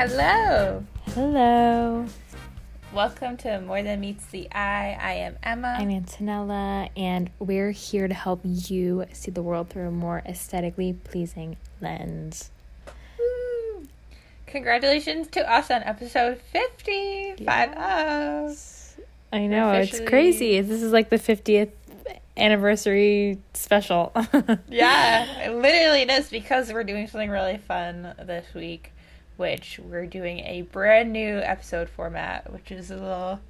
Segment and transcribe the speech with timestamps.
[0.00, 0.82] Hello.
[1.08, 2.06] Hello.
[2.94, 4.96] Welcome to More Than Meets the Eye.
[4.98, 5.76] I am Emma.
[5.78, 10.94] I'm Antonella, and we're here to help you see the world through a more aesthetically
[10.94, 12.50] pleasing lens.
[13.18, 13.86] Woo.
[14.46, 17.44] Congratulations to us on episode 50.
[17.44, 18.56] Five oh.
[19.34, 20.62] I know, it's crazy.
[20.62, 21.72] This is like the 50th
[22.38, 24.12] anniversary special.
[24.70, 28.92] Yeah, it literally it is because we're doing something really fun this week,
[29.40, 33.40] which we're doing a brand new episode format, which is a little,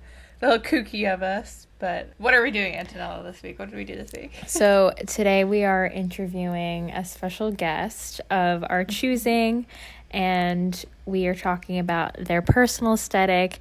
[0.40, 1.66] a little kooky of us.
[1.80, 3.58] But what are we doing, Antonella, this week?
[3.58, 4.30] What did we do this week?
[4.46, 9.66] So today we are interviewing a special guest of our choosing,
[10.12, 13.58] and we are talking about their personal aesthetic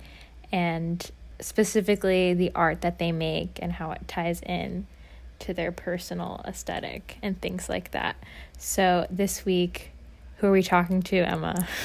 [0.52, 4.86] and specifically the art that they make and how it ties in
[5.40, 8.18] to their personal aesthetic and things like that.
[8.60, 9.94] So this week,
[10.38, 11.68] who are we talking to, Emma?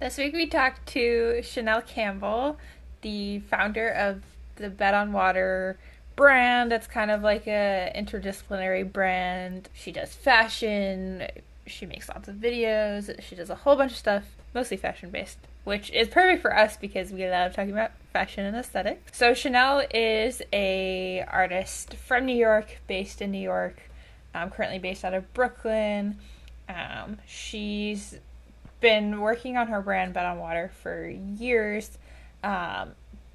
[0.00, 2.58] This week we talked to Shanel Campbell,
[3.02, 4.22] the founder of
[4.56, 5.78] the Bed on Water
[6.16, 6.72] brand.
[6.72, 9.68] It's kind of like a interdisciplinary brand.
[9.72, 11.28] She does fashion,
[11.66, 15.38] she makes lots of videos, she does a whole bunch of stuff, mostly fashion based,
[15.62, 19.00] which is perfect for us because we love talking about fashion and aesthetic.
[19.12, 23.80] So Shanel is a artist from New York, based in New York.
[24.34, 26.18] Um, currently based out of Brooklyn.
[26.68, 28.18] Um, she's
[28.84, 31.96] been working on her brand Bed on Water for years.
[32.42, 32.90] Um,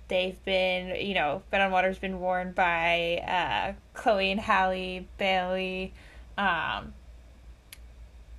[0.08, 5.92] they've been, you know, Bed on Water's been worn by uh, Chloe and Halle Bailey.
[6.38, 6.94] Um,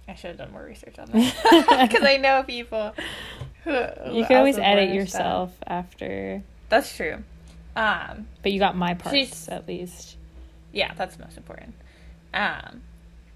[0.06, 2.94] I should have done more research on that because I know people.
[3.64, 5.64] Who, who You can always edit yourself stuff.
[5.66, 7.24] after, That's true.
[7.74, 10.16] Um, but you got my parts at least.
[10.72, 11.74] yeah, that's most important.
[12.32, 12.82] Um,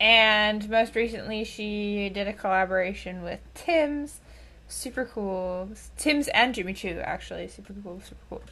[0.01, 4.21] and most recently, she did a collaboration with Tim's.
[4.69, 5.69] Super cool.
[5.97, 7.49] Tim's and Jimmy Choo, actually.
[7.49, 8.43] Super cool, super cool.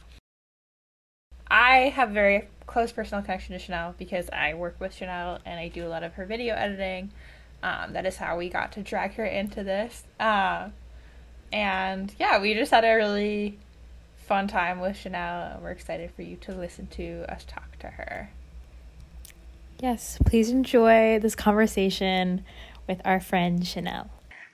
[1.49, 5.59] I have a very close personal connection to Shanel because I work with Shanel and
[5.59, 7.11] I do a lot of her video editing.
[7.61, 10.03] Um, that is how we got to drag her into this.
[10.19, 10.69] Uh,
[11.51, 13.59] and yeah, we just had a really
[14.15, 17.87] fun time with Shanel, and we're excited for you to listen to us talk to
[17.87, 18.31] her.
[19.83, 22.45] Yes, please enjoy this conversation
[22.87, 24.07] with our friend Shanel.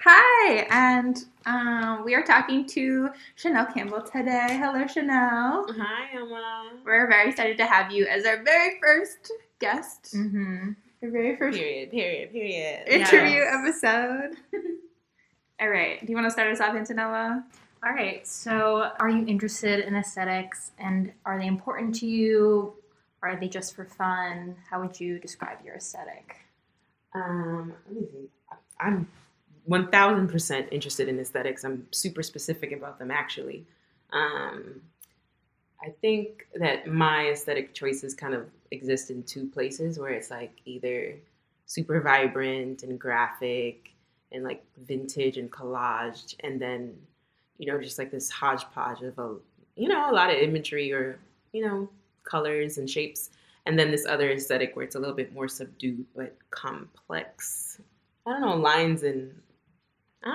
[0.04, 4.58] Hi, and um, we are talking to Shanel Campbell today.
[4.60, 5.66] Hello, Shanel.
[5.78, 6.72] Hi, Emma.
[6.84, 10.70] We're very excited to have you as our very first guest, Mm-hmm.
[11.04, 11.92] our very first Period.
[11.92, 12.32] Period.
[12.32, 12.88] Period.
[12.88, 13.54] interview Yes.
[13.84, 14.36] episode.
[15.62, 17.44] All right, do you want to start us off, Antonella?
[17.86, 18.26] All right.
[18.28, 22.74] So, are you interested in aesthetics and are they important to you?
[23.22, 24.56] Are they just for fun?
[24.70, 26.38] How would you describe your aesthetic?
[27.14, 28.30] Um, let me see.
[28.80, 29.08] I'm
[29.66, 31.64] one thousand percent interested in aesthetics.
[31.64, 33.66] I'm super specific about them, actually.
[34.12, 34.82] Um,
[35.82, 40.52] I think that my aesthetic choices kind of exist in two places, where it's like
[40.66, 41.16] either
[41.66, 43.92] super vibrant and graphic
[44.32, 46.96] and like vintage and collaged, and then
[47.58, 49.36] you know just like this hodgepodge of a
[49.76, 51.20] you know a lot of imagery or
[51.52, 51.90] you know
[52.30, 53.32] colors and shapes
[53.66, 57.82] and then this other aesthetic where it's a little bit more subdued but complex.
[58.26, 59.34] I don't know lines and
[60.24, 60.28] I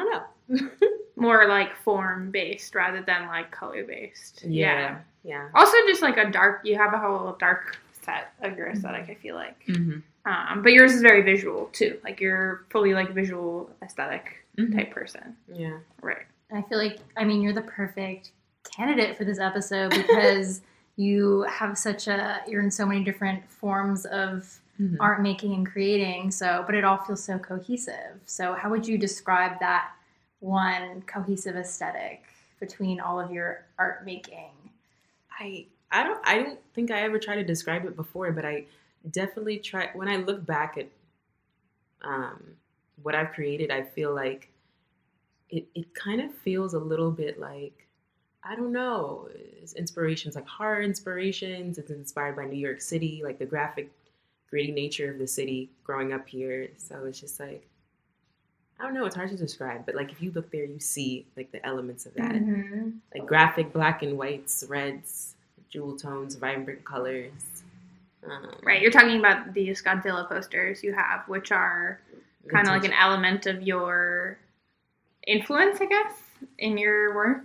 [0.49, 0.71] don't know.
[1.17, 4.43] more like form based rather than like color based.
[4.45, 5.49] yeah, yeah.
[5.55, 9.09] Also, just like a dark, you have a whole dark set of your aesthetic.
[9.09, 9.99] I feel like, Mm-hmm.
[10.31, 11.99] um, but yours is very visual too.
[12.05, 14.75] Like you're fully like visual aesthetic Mhm.
[14.77, 15.79] type person, Yeah.
[16.03, 16.27] right?
[16.53, 18.31] I feel like, I mean, you're the perfect
[18.71, 20.61] candidate for this episode because
[20.97, 24.97] you have such a, you're in so many different forms of Mhm.
[25.01, 26.31] art making and creating.
[26.31, 28.21] So, but it all feels so cohesive.
[28.27, 29.93] So, how would you describe that
[30.41, 32.25] one cohesive aesthetic
[32.61, 34.51] between all of your art making?
[35.39, 38.67] I I don't I don't think I ever tried to describe it before, but I
[39.11, 40.89] definitely try when I look back at
[42.03, 42.57] um,
[43.03, 44.49] what I've created, I feel like
[45.51, 47.84] it, it kind of feels a little bit like
[48.47, 51.79] I don't know, it's inspirations like horror inspirations.
[51.79, 53.91] It's inspired by New York City, like the graphic,
[54.51, 56.69] gritty nature of the city growing up here.
[56.77, 57.67] So it's just like
[58.79, 61.27] I don't know, it's hard to describe, but like if you look there, you see
[61.37, 62.91] like the elements of that Mm-hmm.
[63.15, 65.37] like graphic black and whites, reds,
[65.71, 67.31] jewel tones, vibrant colors.
[68.27, 68.83] Um, Right.
[68.83, 72.01] You're talking about these Godzilla posters you have, which are
[72.49, 74.39] kind of like an element of your
[75.27, 76.13] influence, I guess,
[76.59, 77.45] in your work.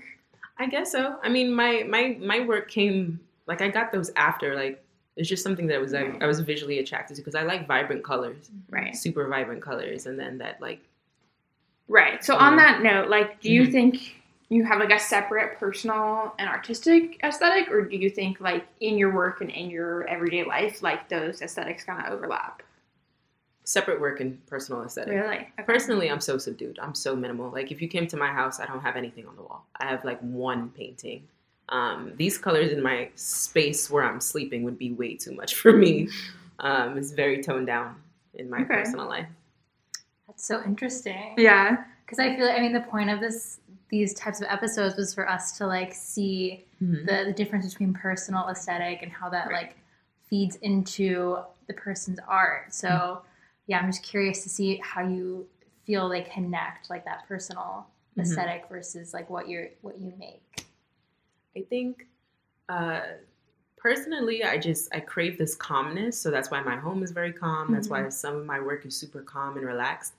[0.59, 1.17] I guess so.
[1.23, 4.83] I mean, my my my work came like I got those after like
[5.15, 8.03] it's just something that was I, I was visually attracted to because I like vibrant
[8.03, 8.95] colors, Right.
[8.95, 10.81] super vibrant colors, and then that like
[11.87, 12.23] Right.
[12.23, 13.71] So on that note, like, do you Mhm.
[13.71, 18.67] think you have like a separate personal and artistic aesthetic, or do you think like
[18.79, 22.61] in your work and in your everyday life, like those aesthetics kind of overlap?
[23.69, 25.13] Separate work and personal aesthetic.
[25.13, 25.35] Really?
[25.35, 25.63] Okay.
[25.63, 26.79] Personally, I'm so subdued.
[26.81, 27.51] I'm so minimal.
[27.51, 29.63] Like if you came to my house, I don't have anything on the wall.
[29.79, 31.27] I have like one painting.
[31.69, 35.71] Um, these colors in my space where I'm sleeping would be way too much for
[35.71, 36.09] me.
[36.57, 37.95] Um, it's very toned down
[38.33, 38.73] in my Okay.
[38.73, 39.27] personal life.
[40.25, 41.35] That's so interesting.
[41.37, 41.83] Yeah.
[42.03, 45.13] Because I feel like, I mean, the point of this, these types of episodes was
[45.13, 49.67] for us to like see the, the difference between personal aesthetic and how that Right.
[49.67, 49.77] like
[50.27, 51.37] feeds into
[51.67, 52.73] the person's art.
[52.73, 53.21] So,
[53.69, 55.47] yeah, I'm just curious to see how you
[55.85, 57.87] feel they connect, like that personal
[58.17, 58.23] Mhm.
[58.23, 60.65] aesthetic versus like what you're what you make.
[61.55, 62.07] I think
[62.67, 63.01] uh,
[63.77, 67.71] personally, I just I crave this calmness, so that's why my home is very calm.
[67.71, 70.13] That's why some of my work is super calm and relaxed.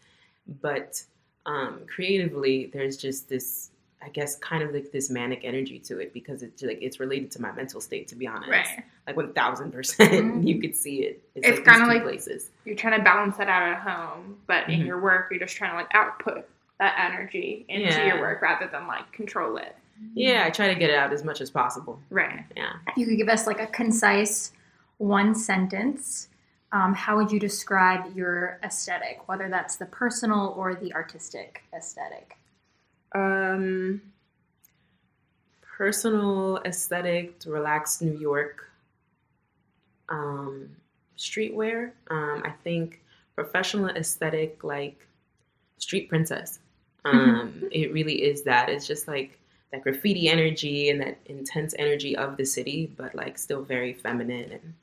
[0.62, 1.02] But
[1.44, 3.70] um, creatively, there's just this,
[4.00, 7.32] I guess, kind of like this manic energy to it because it's like it's related
[7.32, 8.06] to my mental state.
[8.08, 8.84] To be honest, Right.
[9.16, 11.22] Like one thousand percent, you could see it.
[11.34, 12.50] It's like kinda like- places.
[12.64, 14.86] You're trying to balance that out at home, but in Mhm.
[14.86, 16.48] your work, you're just trying to like output
[16.78, 18.06] that energy into Yeah.
[18.06, 19.76] your work rather than like control it.
[20.14, 22.00] Yeah, I try to get it out as much as possible.
[22.08, 22.44] Right.
[22.56, 22.72] Yeah.
[22.88, 24.52] If you could give us like a concise
[24.98, 26.28] one sentence,
[26.72, 32.38] um, how would you describe your aesthetic, whether that's the personal or the artistic aesthetic?
[33.14, 34.00] Um,
[35.62, 38.69] personal aesthetic, relaxed New York.
[40.10, 40.68] Um,
[41.16, 41.92] streetwear.
[42.10, 43.00] Um, I think
[43.34, 45.06] professional aesthetic, like
[45.78, 46.58] street princess.
[47.04, 48.68] Um, it really is that.
[48.68, 49.38] It's just like
[49.72, 54.52] that graffiti energy and that intense energy of the city, but like still very feminine
[54.52, 54.74] and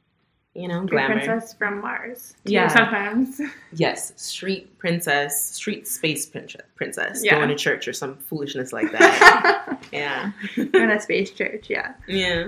[0.55, 1.13] you know Street glamour.
[1.25, 2.33] princess from Mars.
[2.45, 2.67] Yeah.
[2.69, 3.39] Sometimes.
[3.73, 7.35] Yes, street princess, street space princess, princess Yeah.
[7.35, 9.83] going to church or some foolishness like that.
[9.91, 11.93] yeah, in a space church, yeah.
[12.07, 12.47] yeah.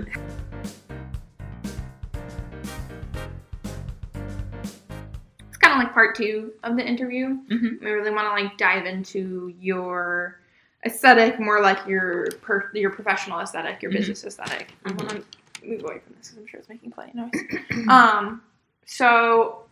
[6.00, 7.36] Part two of the interview.
[7.50, 7.80] Mhm.
[7.82, 10.40] We really want to like dive into your
[10.86, 13.96] aesthetic, more like your per- your professional aesthetic, your Mhm.
[13.96, 14.72] business aesthetic.
[14.86, 14.96] I Mhm.
[14.96, 17.88] want to move away from this because I'm sure it's making plenty of noise.
[17.90, 18.42] um,
[18.86, 19.66] so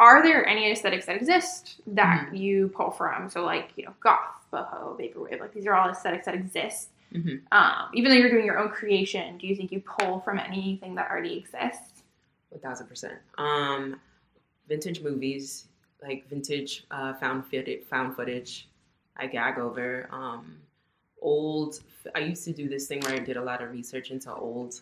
[0.00, 2.34] are there any aesthetics that exist that Mm-hmm.
[2.34, 3.30] you pull from?
[3.30, 4.18] So like you know, goth,
[4.52, 6.88] boho, vaporwave, like these are all aesthetics that exist.
[7.12, 7.42] Mhm.
[7.52, 10.96] Um, even though you're doing your own creation, do you think you pull from anything
[10.96, 12.02] that already exists?
[12.48, 13.18] One thousand percent.
[13.38, 14.00] Um,
[14.68, 15.66] vintage movies,
[16.02, 18.68] like vintage uh, found footage, found footage.
[19.16, 20.08] I gag over.
[20.10, 20.56] Um,
[21.20, 21.80] old.
[22.14, 24.80] I used to do this thing where I did a lot of research into old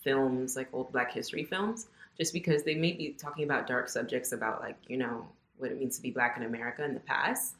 [0.00, 1.86] films, like old Black History films,
[2.16, 5.26] just because they may be talking about dark subjects about like you know
[5.58, 7.54] what it means to be Black in America in the past,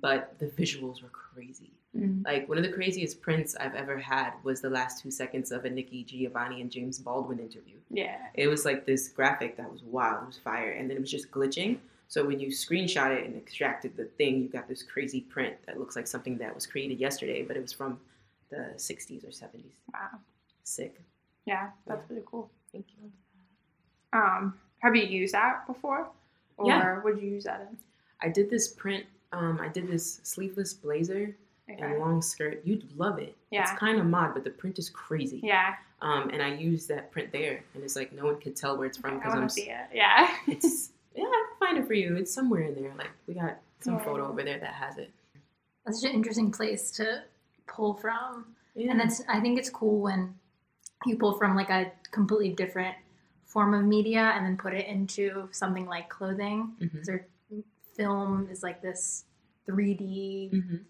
[0.00, 1.72] but the visuals were crazy.
[2.24, 5.64] Like one of the craziest prints I've ever had was the last two seconds of
[5.64, 7.74] a Nikki Giovanni and James Baldwin interview.
[7.90, 8.18] Yeah.
[8.34, 11.10] It was like this graphic that was wild, it was fire, and then it was
[11.10, 11.78] just glitching.
[12.06, 15.78] So when you screenshot it and extracted the thing, you got this crazy print that
[15.78, 17.98] looks like something that was created yesterday, but it was from
[18.50, 19.72] the 60s or 70s.
[19.92, 20.18] Wow.
[20.62, 21.00] Sick.
[21.46, 22.50] Yeah, that's really cool.
[22.72, 23.10] Thank you.
[24.12, 26.08] Um, have you used that before?
[26.56, 27.00] Or Yeah.
[27.02, 27.76] what did you use that in?
[28.20, 29.06] I did this print.
[29.32, 31.36] Um, I did this sleeveless blazer
[31.72, 31.82] Okay.
[31.82, 32.60] and long skirt.
[32.64, 33.36] You'd love it.
[33.50, 33.62] Yeah.
[33.62, 35.40] It's kind of mod, but the print is crazy.
[35.42, 38.76] Yeah, Um, and I use that print there, and it's like no one could tell
[38.76, 39.48] where it's from I because want I'm.
[39.48, 39.86] to see it.
[39.92, 40.28] Yeah.
[40.46, 42.16] It's yeah, I can find it for you.
[42.16, 42.92] It's somewhere in there.
[42.96, 44.04] Like we got some Yeah.
[44.04, 45.10] photo over there that has it.
[45.84, 47.22] That's such an interesting place to
[47.66, 48.54] pull from.
[48.74, 48.90] Yeah.
[48.92, 50.34] And that's I think it's cool when
[51.06, 52.94] you pull from like a completely different
[53.46, 56.74] form of media and then put it into something like clothing.
[56.80, 56.92] Mhm.
[56.92, 57.08] Because
[57.96, 59.24] film is like this
[59.68, 60.84] 3D, Mhm.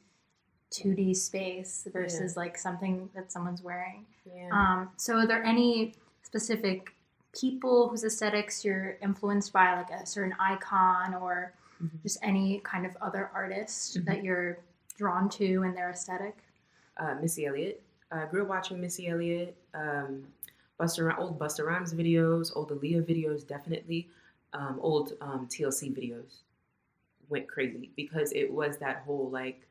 [0.71, 4.07] 2D space versus like something that someone's wearing.
[4.25, 4.49] Yeah.
[4.53, 6.95] Um, so are there any specific
[7.39, 12.03] people whose aesthetics you're influenced by, like a certain icon or Mhm.
[12.03, 14.05] just any kind of other artist Mhm.
[14.07, 14.59] that you're
[14.97, 16.37] drawn to in their aesthetic?
[16.97, 17.83] uh, Missy Elliott.
[18.11, 20.27] I grew up watching Missy Elliott, um,
[20.79, 24.11] Busta, old Busta Rhymes videos, old Aaliyah videos, definitely,
[24.53, 26.43] um, old um, TLC videos.
[27.31, 29.67] Went crazy because it was that whole like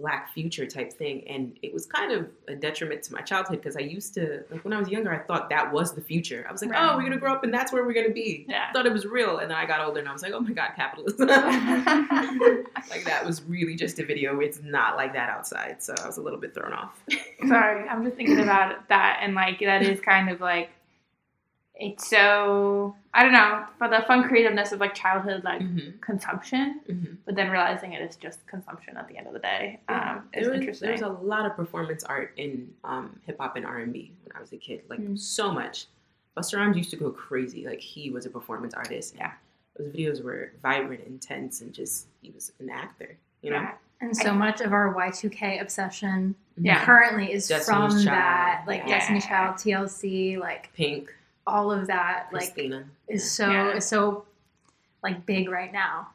[0.00, 3.76] black future type thing, and it was kind of a detriment to my childhood because
[3.76, 6.46] I used to like when I was younger, I thought that was the future.
[6.48, 6.90] I was like, Right.
[6.90, 8.46] oh, we're gonna grow up and that's where we're gonna be.
[8.48, 8.66] Yeah.
[8.68, 10.40] I thought it was real, and then I got older and I was like, oh
[10.40, 11.28] my god, capitalism.
[12.90, 14.40] like that was really just a video.
[14.40, 16.98] It's not like that outside, so I was a little bit thrown off.
[17.46, 20.70] Sorry, I'm just thinking about that, and like that is kind of like
[21.80, 25.98] it's so I don't know, for the fun creativeness of like childhood like Mm-hmm.
[26.00, 27.14] consumption, Mm-hmm.
[27.26, 30.42] but then realizing it is just consumption at the end of the day um, is
[30.44, 30.86] there was, interesting.
[30.86, 34.12] There was a lot of performance art in um, hip hop and R and B
[34.24, 35.18] when I was a kid, like Mm.
[35.18, 35.86] so much.
[36.36, 37.66] Busta Rhymes used to go crazy.
[37.66, 39.14] Like he was a performance artist.
[39.18, 39.32] Yeah.
[39.76, 43.16] those videos were vibrant, intense, and just he was an actor.
[43.42, 43.72] You know, Yeah.
[44.02, 46.84] And so much of our Y2K obsession Yeah.
[46.84, 48.98] currently is Destiny's from Child, that, like yeah.
[48.98, 51.12] Destiny Child, TLC, like Pink,
[51.50, 52.84] all of that, like Christina.
[53.08, 53.76] is so Yeah.
[53.76, 54.24] is so
[55.02, 56.08] like big right now.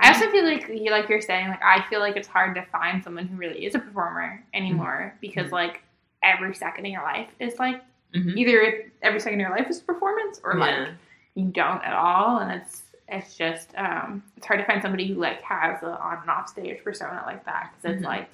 [0.00, 2.62] I also feel like you like you're saying like I feel like it's hard to
[2.66, 5.52] find someone who really is a performer anymore because Mhm.
[5.52, 5.82] like
[6.22, 7.82] every second in your life is like
[8.14, 8.36] Mhm.
[8.36, 10.88] either every second in your life is a performance or like
[11.34, 15.14] you don't at all and it's it's just um it's hard to find somebody who
[15.14, 18.08] like has a on and off stage persona like that because it's Mhm.
[18.08, 18.28] like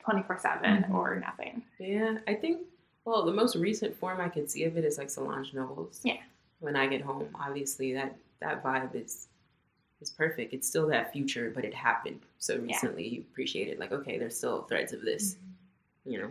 [0.00, 0.90] 24 7 Mhm.
[0.94, 2.60] or nothing Yeah, I think.
[3.06, 6.00] Well, the most recent form I could see of it is like Solange Knowles.
[6.02, 6.16] Yeah.
[6.58, 9.28] When I get home, obviously that that vibe is
[10.02, 10.52] is perfect.
[10.52, 13.06] It's still that future, but it happened so recently.
[13.08, 13.78] You appreciate it.
[13.78, 15.36] Like, okay, there's still threads of this.
[16.04, 16.30] You know.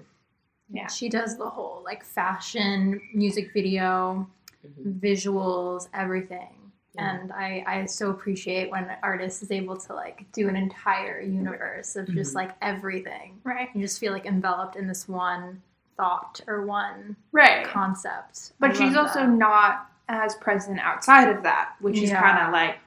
[0.69, 0.87] Yeah.
[0.87, 4.27] She does the whole like fashion, music video,
[4.67, 4.99] Mhm.
[4.99, 6.71] visuals, everything.
[6.95, 7.15] Yeah.
[7.21, 11.21] And I, I so appreciate when an artist is able to like do an entire
[11.21, 12.35] universe of just Mhm.
[12.35, 13.39] like everything.
[13.43, 15.61] right You just feel like enveloped in this one
[15.97, 18.51] thought or one right concept.
[18.61, 19.29] I but she's also that.
[19.29, 22.21] not as present outside of that which is Yeah.
[22.21, 22.77] kind of like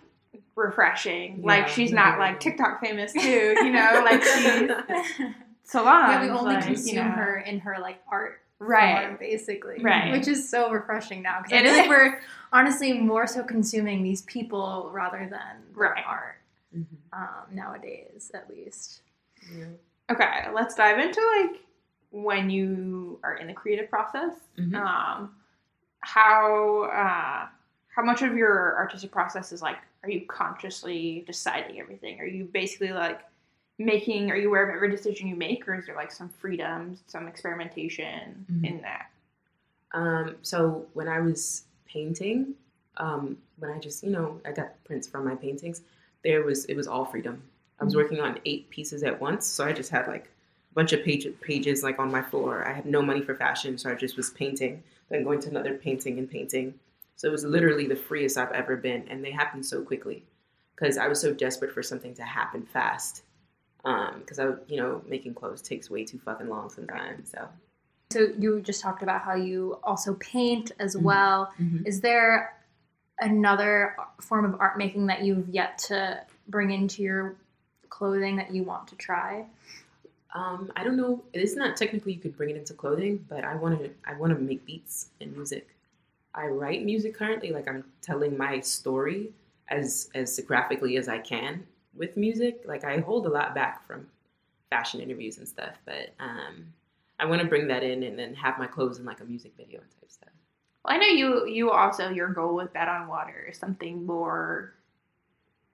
[0.57, 4.71] refreshing like Yeah, she's not like tiktok famous too you know like she's
[5.63, 7.13] Solange yeah, we only like, you consume know.
[7.13, 9.77] her in her like art right form, basically.
[9.83, 10.11] Right.
[10.13, 12.21] Which is so refreshing now because I It feel like we're
[12.53, 16.03] honestly more so consuming these people rather than Right.
[16.07, 16.37] art
[16.77, 16.87] Mhm.
[17.13, 19.03] um, nowadays, at least.
[19.55, 19.67] Yeah.
[20.11, 21.61] Okay, let's dive into like
[22.11, 24.33] when you are in the creative process.
[24.57, 24.75] Mhm.
[24.75, 25.35] Um,
[26.01, 27.49] how uh,
[27.95, 29.77] how much of your artistic process is like?
[30.05, 32.21] Are you consciously deciding everything?
[32.21, 33.21] Are you basically like
[33.79, 34.31] making?
[34.31, 37.27] Are you aware of every decision you make, or is there like some freedom, some
[37.27, 38.65] experimentation Mhm.
[38.65, 39.11] in that?
[39.93, 42.55] Um, so when I was painting,
[42.99, 45.83] um, when I just, you know, I got prints from my paintings,
[46.23, 47.43] there was, it was all freedom.
[47.81, 47.97] I was Mhm.
[47.97, 49.47] working on eight pieces at once.
[49.47, 50.31] So I just had like
[50.75, 52.67] bunch of page, pages like on my floor.
[52.67, 53.79] I had no money for fashion.
[53.79, 56.75] So I just was painting, then going to another painting and painting.
[57.17, 59.07] So it was literally the freest I've ever been.
[59.09, 60.23] And they happened so quickly
[60.77, 63.23] because I was so desperate for something to happen fast.
[63.85, 67.31] Um, cause I, you know, making clothes takes way too fucking long sometimes.
[67.31, 67.49] So
[68.11, 71.03] So you just talked about how you also paint as Mhm.
[71.03, 71.53] well.
[71.59, 71.87] Mhm.
[71.87, 72.55] Is there
[73.21, 77.37] another form of art making that you've yet to bring into your
[77.89, 79.47] clothing that you want to try?
[80.35, 81.25] Um, I don't know.
[81.33, 83.91] It's not technically you could bring it into clothing, but I want to.
[84.07, 85.69] I want to make beats and music.
[86.35, 89.31] I write music currently, like I'm telling my story
[89.69, 92.63] as as graphically as I can with music.
[92.67, 94.07] Like I hold a lot back from
[94.71, 96.73] fashion interviews and stuff, but um,
[97.19, 99.53] I want to bring that in and then have my clothes in like a music
[99.57, 100.29] video type stuff.
[100.85, 101.47] Well, I know you.
[101.47, 104.75] You also your goal with Bed on Water is something more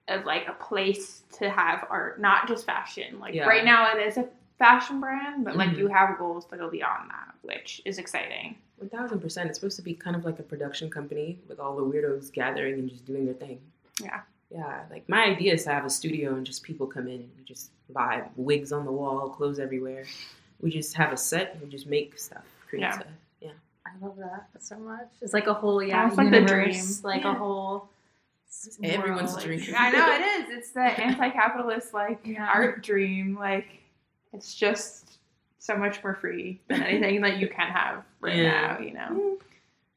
[0.09, 3.19] of like a place to have art, not just fashion.
[3.19, 3.47] Like Yeah.
[3.49, 4.29] right now, it is a
[4.65, 5.79] fashion brand, but like Mhm.
[5.79, 8.57] you have goals to go beyond that, which is exciting.
[8.79, 9.49] One thousand percent.
[9.49, 12.75] It's supposed to be kind of like a production company with all the weirdos gathering
[12.81, 13.61] and just doing their thing.
[14.03, 14.21] Yeah.
[14.51, 14.85] Yeah.
[14.91, 17.45] Like my idea is to have a studio and just people come in and we
[17.45, 20.05] just vibe, wigs on the wall, clothes everywhere.
[20.61, 22.93] We just have a set and we just make stuff, create Yeah.
[22.93, 23.07] stuff.
[23.41, 23.51] Yeah.
[23.87, 25.09] I love that so much.
[25.21, 27.13] It's like a whole yeah it's like the universe, dream.
[27.13, 27.33] like Yeah.
[27.33, 27.89] a whole.
[28.47, 29.45] It's everyone's world.
[29.45, 29.75] dream.
[29.77, 30.45] I know it is.
[30.59, 32.47] It's the anti-capitalist like Yeah.
[32.53, 33.37] art dream.
[33.37, 33.69] Like
[34.35, 35.19] it's just
[35.59, 38.77] so much more free than anything that you can have right Yeah.
[38.77, 38.79] now.
[38.81, 39.39] You know.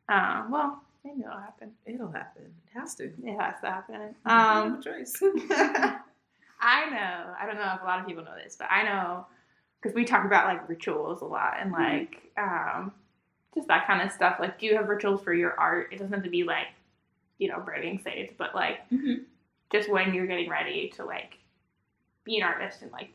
[0.10, 1.72] Uh, well, maybe it'll happen.
[1.86, 2.44] It'll happen.
[2.74, 3.06] It has to.
[3.06, 4.16] It has to happen.
[4.26, 5.14] Um, a choice.
[6.60, 7.34] I know.
[7.40, 9.26] I don't know if a lot of people know this, but I know
[9.82, 12.92] because we talk about like rituals a lot and like um,
[13.54, 14.38] just that kind of stuff.
[14.40, 15.90] Like, do you have rituals for your art?
[15.92, 16.68] It doesn't have to be like,
[17.38, 19.26] you know, burning sage, but like Mhm.
[19.72, 21.38] just when you're getting ready to like
[22.24, 23.10] be an artist and like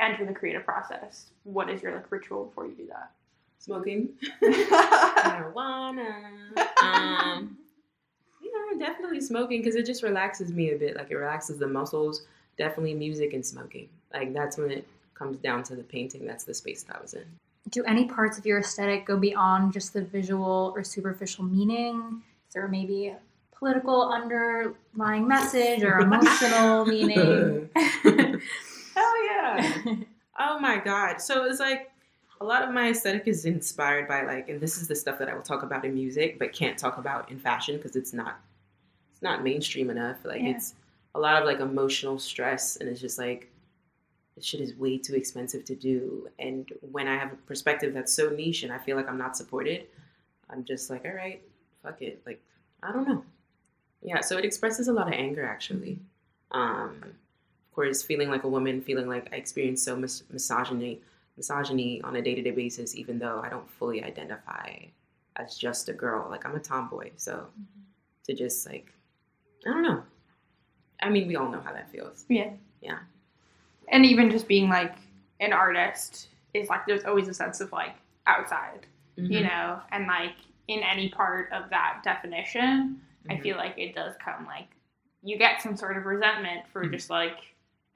[0.00, 1.26] enter the creative process.
[1.44, 3.10] What is your like ritual before you do that?
[3.58, 4.10] Smoking.
[4.42, 6.14] marijuana.
[6.82, 7.56] Um,
[8.42, 10.96] you know, definitely smoking because it just relaxes me a bit.
[10.96, 12.22] Like it relaxes the muscles.
[12.58, 13.88] Definitely music and smoking.
[14.12, 16.26] Like that's when it comes down to the painting.
[16.26, 17.24] That's the space that I was in.
[17.70, 22.22] Do any parts of your aesthetic go beyond just the visual or superficial meaning?
[22.48, 23.18] Is there maybe a
[23.56, 27.68] political underlying message or emotional meaning?
[29.58, 29.94] oh yeah.
[30.38, 31.20] Oh my god.
[31.20, 31.90] So it's like
[32.40, 35.28] a lot of my aesthetic is inspired by like, and this is the stuff that
[35.28, 38.38] I will talk about in music, but can't talk about in fashion because it's not,
[39.12, 40.18] it's not mainstream enough.
[40.24, 40.50] Like Yeah.
[40.50, 40.74] it's
[41.14, 43.50] a lot of like emotional stress, and it's just like,
[44.34, 46.28] this shit is way too expensive to do.
[46.38, 49.34] And when I have a perspective that's so niche, and I feel like I'm not
[49.34, 49.86] supported,
[50.50, 51.40] I'm just like, all right,
[51.82, 52.20] fuck it.
[52.26, 52.42] Like
[52.82, 53.24] I don't know.
[54.02, 55.98] Yeah, so it expresses a lot of anger actually.
[56.50, 57.02] Um,
[57.76, 61.00] course, feeling like a woman, feeling like I experience so much misogyny,
[61.36, 64.70] misogyny on a day to day basis, even though I don't fully identify
[65.36, 66.26] as just a girl.
[66.30, 67.46] Like I'm a tomboy, so
[68.24, 68.92] to just like,
[69.66, 70.02] I don't know.
[71.02, 72.24] I mean, we all know how that feels.
[72.28, 72.50] Yeah.
[72.80, 72.98] Yeah.
[73.88, 74.96] And even just being like
[75.40, 77.94] an artist is like there's always a sense of like
[78.26, 78.86] outside,
[79.18, 79.32] Mm-hmm.
[79.32, 80.34] you know, and like
[80.68, 83.42] in any part of that definition, I Mhm.
[83.42, 84.68] feel like it does come like
[85.22, 86.92] you get some sort of resentment for Mhm.
[86.92, 87.38] just like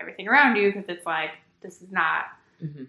[0.00, 1.30] everything around you because it's like
[1.60, 2.24] this is not
[2.62, 2.86] Mhm.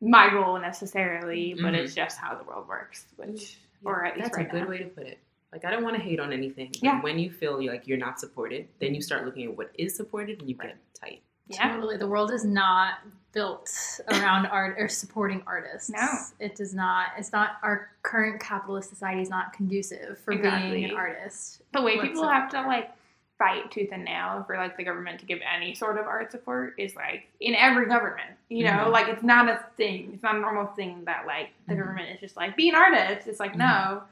[0.00, 1.78] my role necessarily, but Mhm.
[1.78, 4.68] it's just how the world works, which or at least That's right a good now.
[4.68, 5.18] way to put it.
[5.52, 6.68] Like I don't want to hate on anything.
[6.68, 7.00] but Yeah.
[7.02, 9.94] When you feel you like you're not supported, then you start looking at what is
[9.94, 11.22] supported and you get tight.
[11.48, 11.72] Yeah.
[11.74, 11.96] Totally.
[11.96, 12.98] The world is not
[13.32, 13.70] built
[14.08, 15.90] around art or supporting artists.
[15.90, 16.08] No.
[16.40, 17.08] It does not.
[17.16, 21.62] It's not our current capitalist society is not conducive for being an artist.
[21.72, 22.90] the way people have to like
[23.38, 26.74] fight tooth and nail for like the government to give any sort of art support
[26.78, 28.92] is like in every government you know Mhm.
[28.92, 31.78] like it's not a thing it's not a normal thing that like the Mhm.
[31.78, 34.02] government is just like be an artist it's like no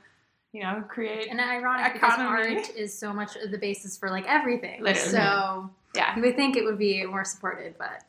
[0.53, 4.27] you know create And ironic because art is so much of the basis for like
[4.29, 4.83] everything.
[4.83, 5.09] Literally.
[5.11, 8.03] So yeah you would think it would be more supported, but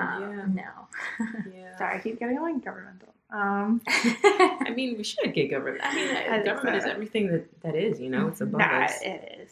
[0.00, 0.62] um, Yeah.
[0.64, 1.24] no.
[1.54, 1.76] Yeah.
[1.78, 5.82] sorry i keep getting like governmental um I mean, we should get government.
[5.84, 6.88] I mean, I government so.
[6.88, 8.00] is everything that that is.
[8.00, 9.00] You know, it's above nah, us.
[9.02, 9.50] it is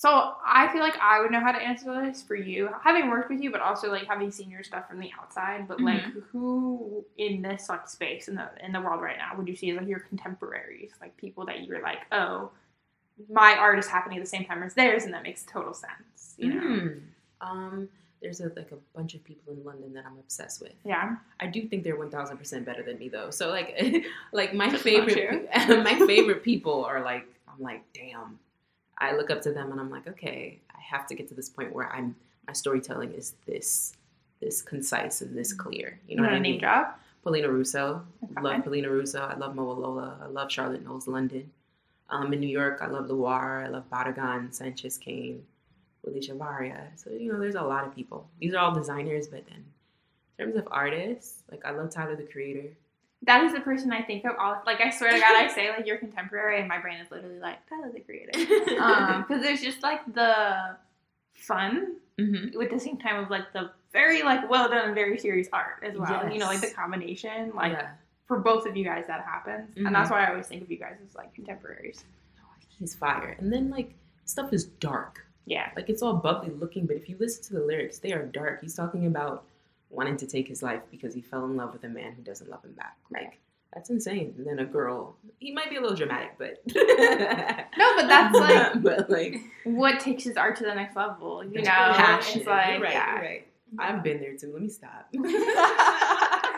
[0.00, 0.08] so
[0.46, 3.40] i feel like i would know how to answer this for you having worked with
[3.40, 7.42] you but also like having seen your stuff from the outside but like who in
[7.42, 9.86] this like space in the in the world right now would you see as like
[9.86, 12.50] your contemporaries like people that you were like oh
[13.28, 16.34] my art is happening at the same time as theirs and that makes total sense
[16.38, 17.00] you know Mm.
[17.42, 17.88] Um,
[18.22, 20.74] there's a, like a bunch of people in London that I'm obsessed with.
[20.84, 23.30] yeah I do think they're 1,000 percent better than me though.
[23.30, 23.74] So like,
[24.32, 28.38] like my That's favorite, my favorite people are like, I'm like, damn.
[29.00, 31.48] I look up to them and I'm like, okay, I have to get to this
[31.48, 32.14] point where I'm
[32.46, 33.94] my storytelling is this,
[34.40, 36.00] this concise and this clear.
[36.08, 36.60] You know what I a name mean?
[36.60, 38.04] drop Paolina Russo.
[38.24, 38.40] Okay.
[38.40, 39.20] Love Paolina Russo.
[39.20, 40.22] I love Mowalola.
[40.22, 41.50] I love Charlotte Knowles London.
[42.08, 43.64] Um, in New York, I love Luar.
[43.64, 45.44] I love Badagan, Sanchez Kane,
[46.04, 46.88] Willy Chavarria.
[46.96, 48.28] So, you know, there's a lot of people.
[48.40, 49.64] These are all designers, but then
[50.38, 52.70] in terms of artists, like I love Tyler the Creator.
[53.22, 55.68] That is the person i think of all like i swear to god i say
[55.70, 58.32] like you're contemporary and my brain is literally like tyler the creator
[58.82, 60.76] um because there's just like the
[61.34, 62.56] fun mm-hmm.
[62.58, 65.82] with the same time of like the very like well done and very serious art
[65.82, 66.30] as well.
[66.30, 67.90] You know, like the combination, like yeah.
[68.26, 69.86] for both of you guys that happens, Mhm.
[69.86, 72.04] and that's why I always think of you guys as like contemporaries.
[72.78, 73.36] He's fire.
[73.38, 73.92] And then, like,
[74.24, 75.26] stuff is dark.
[75.44, 78.24] Yeah, Like, it's all bubbly looking, but if you listen to the lyrics, they are
[78.24, 78.62] dark.
[78.62, 79.44] He's talking about
[79.90, 82.48] wanting to take his life because he fell in love with a man who doesn't
[82.48, 82.96] love him back.
[83.10, 83.38] Like,
[83.74, 84.34] that's insane.
[84.38, 86.60] And then a girl, he might be a little dramatic, but.
[86.74, 91.44] no, but that's like but like, what takes his art to the next level.
[91.44, 92.40] You know, passion.
[92.40, 93.14] it's like you're right, yeah.
[93.14, 93.46] you're right.
[93.78, 94.52] I've been there too.
[94.52, 95.12] Let me stop.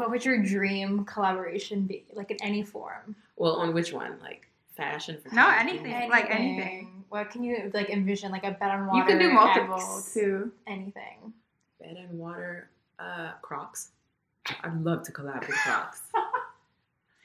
[0.00, 2.06] What would your dream collaboration be?
[2.14, 3.16] Like in any form?
[3.36, 4.18] well, on which one?
[4.22, 6.08] Like fashion for No, anything.
[6.08, 7.04] Like anything.
[7.10, 8.32] What can you like envision?
[8.32, 8.98] Like a bed on water?
[8.98, 10.52] You can do multiple X, too.
[10.66, 11.34] Anything.
[11.80, 13.90] Bed and water, uh, Crocs.
[14.62, 16.02] I'd love to collab with Crocs.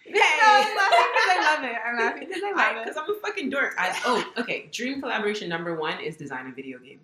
[0.08, 1.76] No, I'm laughing because I love it.
[1.84, 2.94] I'm laughing because I love Because it.
[2.94, 3.74] Because I'm a fucking dork.
[3.80, 4.70] I, oh, okay.
[4.72, 7.00] Dream collaboration number one is design a video game.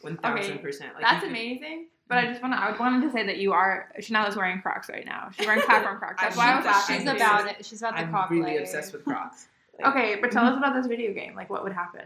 [0.00, 0.94] One thousand percent.
[0.94, 1.88] Like That's could- amazing.
[2.08, 4.36] But I just want to, I would wanted to say that you are, Shanel is
[4.36, 5.30] wearing Crocs right now.
[5.36, 6.20] She's wearing platform Crocs.
[6.20, 6.88] That's I'm why I was obsessed.
[6.90, 7.00] laughing.
[7.06, 7.66] She's about it.
[7.66, 8.60] She's about the I'm really leg.
[8.62, 9.46] obsessed with Crocs.
[9.80, 11.34] Like, Okay, but tell us about this video game.
[11.34, 12.02] Like, what would happen?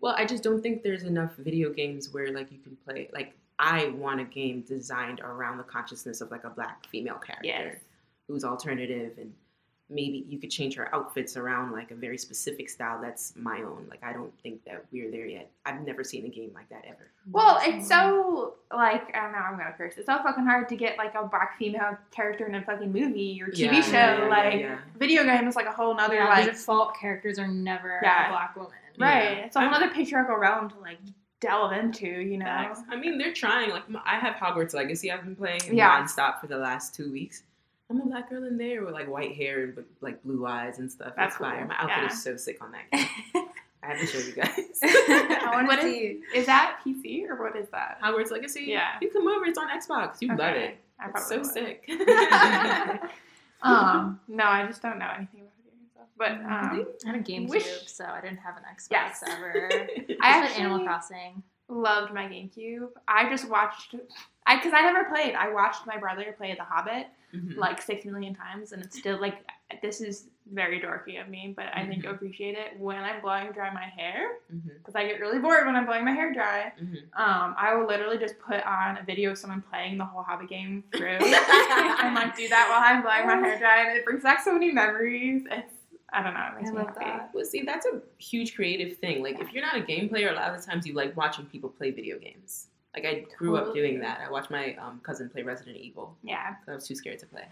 [0.00, 3.08] Well, I just don't think there's enough video games where like you can play.
[3.14, 7.46] Like, I want a game designed around the consciousness of like a black female character
[7.46, 7.76] Yes.
[8.28, 9.32] who's alternative and
[9.90, 13.86] maybe you could change her outfits around like a very specific style that's my own.
[13.90, 15.50] Like, I don't think that we're there yet.
[15.66, 17.10] I've never seen a game like that ever.
[17.30, 19.38] Well, it's so like I don't know.
[19.38, 19.94] I'm gonna curse.
[19.98, 23.40] It's so fucking hard to get like a black female character in a fucking movie
[23.42, 23.92] or TV Yeah, show.
[23.92, 24.78] yeah, yeah, like yeah.
[24.98, 28.28] video game is like a whole nother yeah, like default characters are never Yeah.
[28.28, 28.72] a black woman.
[28.98, 29.22] right.
[29.38, 29.44] Yeah.
[29.44, 30.98] It's a whole other patriarchal realm to like
[31.46, 32.06] delve into.
[32.06, 32.44] You know.
[32.46, 32.80] Facts.
[32.90, 33.70] I mean, they're trying.
[33.70, 35.10] Like, I have Hogwarts Legacy.
[35.12, 36.00] I've been playing Yeah.
[36.02, 37.42] nonstop for the last two weeks.
[37.90, 40.90] I'm a black girl in there with like white hair and like blue eyes and
[40.90, 41.12] stuff.
[41.16, 41.58] That's fire.
[41.58, 41.68] cool.
[41.68, 42.06] My outfit Yeah.
[42.12, 42.90] is so sick on that
[43.34, 43.44] game.
[43.82, 44.50] I have to show you guys.
[44.82, 46.20] I want to is- see.
[46.34, 48.00] Is that PC or what is that?
[48.02, 48.64] Hogwarts Legacy.
[48.66, 48.92] Yeah.
[49.02, 49.44] you come over.
[49.44, 50.22] It's on Xbox.
[50.22, 50.78] You love it.
[50.98, 51.46] I probably so would.
[51.46, 51.90] sick.
[53.62, 55.52] um, no, I just don't know anything about video games.
[55.52, 55.53] stuff.
[56.16, 59.24] But um, I had a GameCube, Wish- so I didn't have an Xbox Yes.
[59.26, 59.68] ever.
[59.72, 61.42] I I played actually Animal Crossing.
[61.68, 62.88] loved my GameCube.
[63.08, 63.94] I just watched,
[64.46, 65.34] I because I never played.
[65.34, 67.56] I watched my brother play The Hobbit Mhm.
[67.56, 69.38] like six million times, and it's still like
[69.82, 72.04] this is very dorky of me, but I think Mhm.
[72.04, 74.36] you'll appreciate it when I'm blowing dry my hair
[74.78, 76.72] because I get really bored when I'm blowing my hair dry.
[76.80, 76.96] Mhm.
[77.18, 80.48] Um, I will literally just put on a video of someone playing the whole Hobbit
[80.48, 84.22] game through and like do that while I'm blowing my hair dry, and it brings
[84.22, 85.42] back so many memories.
[85.50, 85.74] It's
[86.14, 87.04] I don't know, it makes I me love happy.
[87.04, 87.30] that.
[87.34, 89.22] Well, see, that's a huge creative thing.
[89.22, 91.46] Like, if you're not a game player, a lot of the times you like watching
[91.46, 92.68] people play video games.
[92.94, 94.20] Like, I grew up doing that.
[94.26, 97.26] I watched my um, cousin play Resident Evil Yeah, because I was too scared to
[97.26, 97.42] play.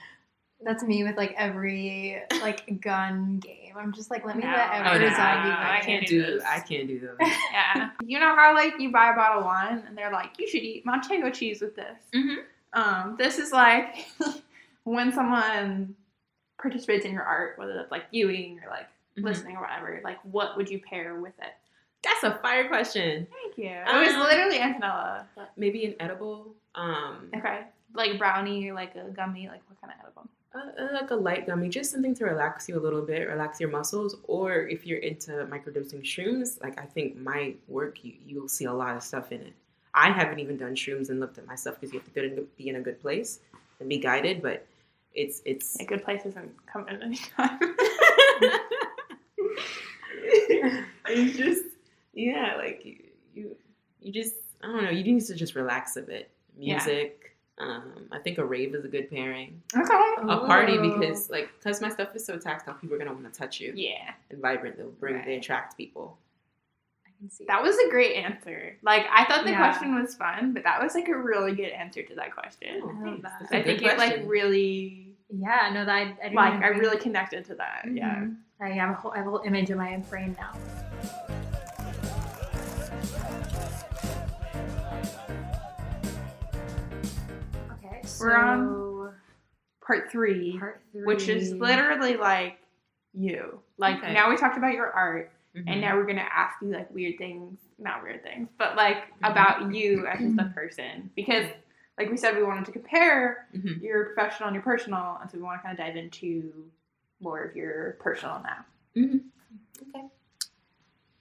[0.64, 3.72] That's me with like every like gun game.
[3.76, 4.48] I'm just like, let me No.
[4.52, 5.08] let Oh, no.
[5.08, 6.30] zombie I can't do do.
[6.34, 6.44] this.
[6.44, 7.16] I can't do those.
[7.52, 7.90] yeah.
[8.06, 10.62] you know how like you buy a bottle of wine and they're like, you should
[10.62, 11.98] eat manchego cheese with this.
[12.14, 12.80] Mm-hmm.
[12.80, 14.06] Um, this is like
[14.84, 15.96] when someone
[16.62, 18.86] participates in your art, whether that's like viewing or like
[19.18, 19.24] Mhm.
[19.24, 20.00] listening or whatever.
[20.02, 21.52] Like, what would you pair with it?
[22.02, 23.26] That's a fire question.
[23.42, 23.68] Thank you.
[23.70, 25.26] I was Um, literally Antonella.
[25.56, 26.54] Maybe an edible.
[26.74, 29.48] Um, Okay, like brownie or like a gummy.
[29.48, 30.28] Like what kind of edible?
[30.54, 33.58] uh, uh, like a light gummy, just something to relax you a little bit, relax
[33.60, 34.16] your muscles.
[34.24, 38.72] Or if you're into microdosing shrooms, like I think my work, you you'll see a
[38.72, 39.52] lot of stuff in it.
[39.94, 42.68] I haven't even done shrooms and looked at my stuff because you have to be
[42.68, 43.40] in a good place
[43.80, 44.42] and be guided.
[44.42, 44.66] But
[45.14, 47.58] it's it's A good place isn't coming anytime.
[51.06, 51.64] it's just
[52.14, 52.96] yeah, like you,
[53.34, 53.56] you
[54.00, 54.90] you just I don't know.
[54.90, 56.30] You need to just relax a bit.
[56.58, 56.76] Yeah.
[56.76, 57.18] Music.
[57.58, 59.60] Um, I think a rave is a good pairing.
[59.76, 60.14] okay.
[60.22, 60.98] A party Ooh.
[60.98, 63.72] because like because my stuff is so tactile, people are gonna want to touch you
[63.76, 64.76] Yeah, and vibrant.
[64.78, 66.16] They'll bring they attract people.
[67.22, 68.76] I can see that was a great answer.
[68.82, 69.58] Like I thought the Yeah.
[69.70, 72.80] question was fun, but that was like a really good answer to that question.
[72.82, 73.22] Oh, I love thanks.
[73.22, 73.32] that.
[73.40, 76.54] That's a I good think it like really Yeah, no, that I, I didn't like
[76.54, 77.84] I think- really connected to that.
[77.92, 78.16] Yeah.
[78.16, 78.36] Mhm.
[78.60, 80.52] I have a whole, I have a whole image in my brain now.
[87.72, 89.12] Okay, so We're on
[89.84, 92.58] Part three, part three, which is literally like
[93.12, 93.60] you.
[93.78, 94.12] Like Okay.
[94.14, 95.64] now we talked about your art, Mhm.
[95.66, 99.30] and now we're gonna ask you like weird things, not weird things, but like Mhm.
[99.30, 101.10] about you as just a person.
[101.14, 101.46] Because
[101.98, 103.82] like we said, we wanted to compare Mhm.
[103.82, 106.70] your professional and your personal, and so we want to kind of dive into
[107.20, 108.64] more of your personal now.
[108.96, 109.24] Mhm.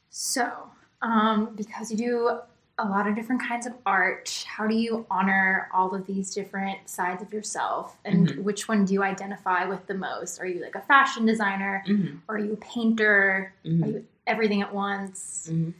[0.09, 0.69] So,
[1.01, 2.39] um, because you do
[2.77, 6.89] a lot of different kinds of art, how do you honor all of these different
[6.89, 7.97] sides of yourself?
[8.05, 8.43] And Mhm.
[8.43, 10.39] which one do you identify with the most?
[10.39, 11.83] Are you like a fashion designer?
[11.87, 12.21] Mhm.
[12.27, 13.53] Or are you a painter?
[13.63, 13.83] Mhm.
[13.83, 15.47] Are you everything at once?
[15.51, 15.73] Mhm.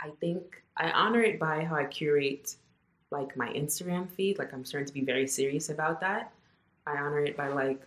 [0.00, 2.56] I think I honor it by how I curate
[3.10, 4.38] like my Instagram feed.
[4.38, 6.32] Like I'm starting to be very serious about that.
[6.86, 7.82] I honor it by like,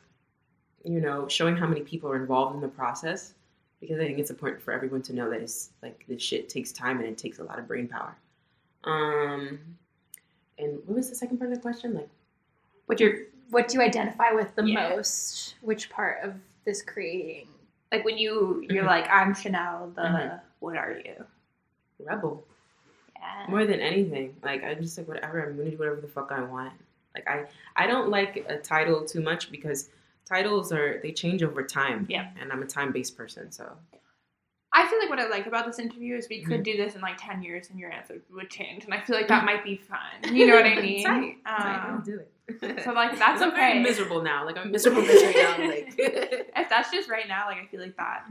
[0.83, 3.33] you know, showing how many people are involved in the process
[3.79, 6.71] because I think it's important for everyone to know that it's like this shit takes
[6.71, 8.15] time and it takes a lot of brain power.
[8.83, 9.59] Um,
[10.59, 11.93] and what was the second part of the question?
[11.93, 12.09] Like,
[12.85, 14.89] what you're What do you identify with the Yeah.
[14.89, 15.55] most?
[15.61, 17.47] Which part of this creating?
[17.93, 18.87] Like when you you're Mhm.
[18.87, 19.93] like I'm Shanel.
[19.95, 20.41] The Mhm.
[20.59, 21.25] what are you?
[21.99, 22.45] rebel.
[23.15, 23.45] Yeah.
[23.47, 26.41] more than anything like i'm just like whatever i'm gonna do whatever the fuck i
[26.41, 26.73] want
[27.15, 27.45] like i
[27.77, 29.89] i don't like a title too much because
[30.25, 32.31] titles are they change over time Yeah.
[32.41, 33.77] and i'm a time-based person so
[34.75, 36.63] I feel like what I like about this interview is we could Mhm.
[36.63, 39.27] do this in like ten years and your answer would change, and I feel like
[39.35, 40.33] that might be fun.
[40.35, 41.05] You know what I mean?
[41.05, 41.23] Tight.
[41.23, 41.79] It's tight.
[41.85, 42.31] I'll Um, do it
[42.83, 43.81] so, like, that's I'm very okay.
[43.81, 47.57] miserable now like i'm miserable bitch right now like if that's just right now, like
[47.57, 48.25] I feel like that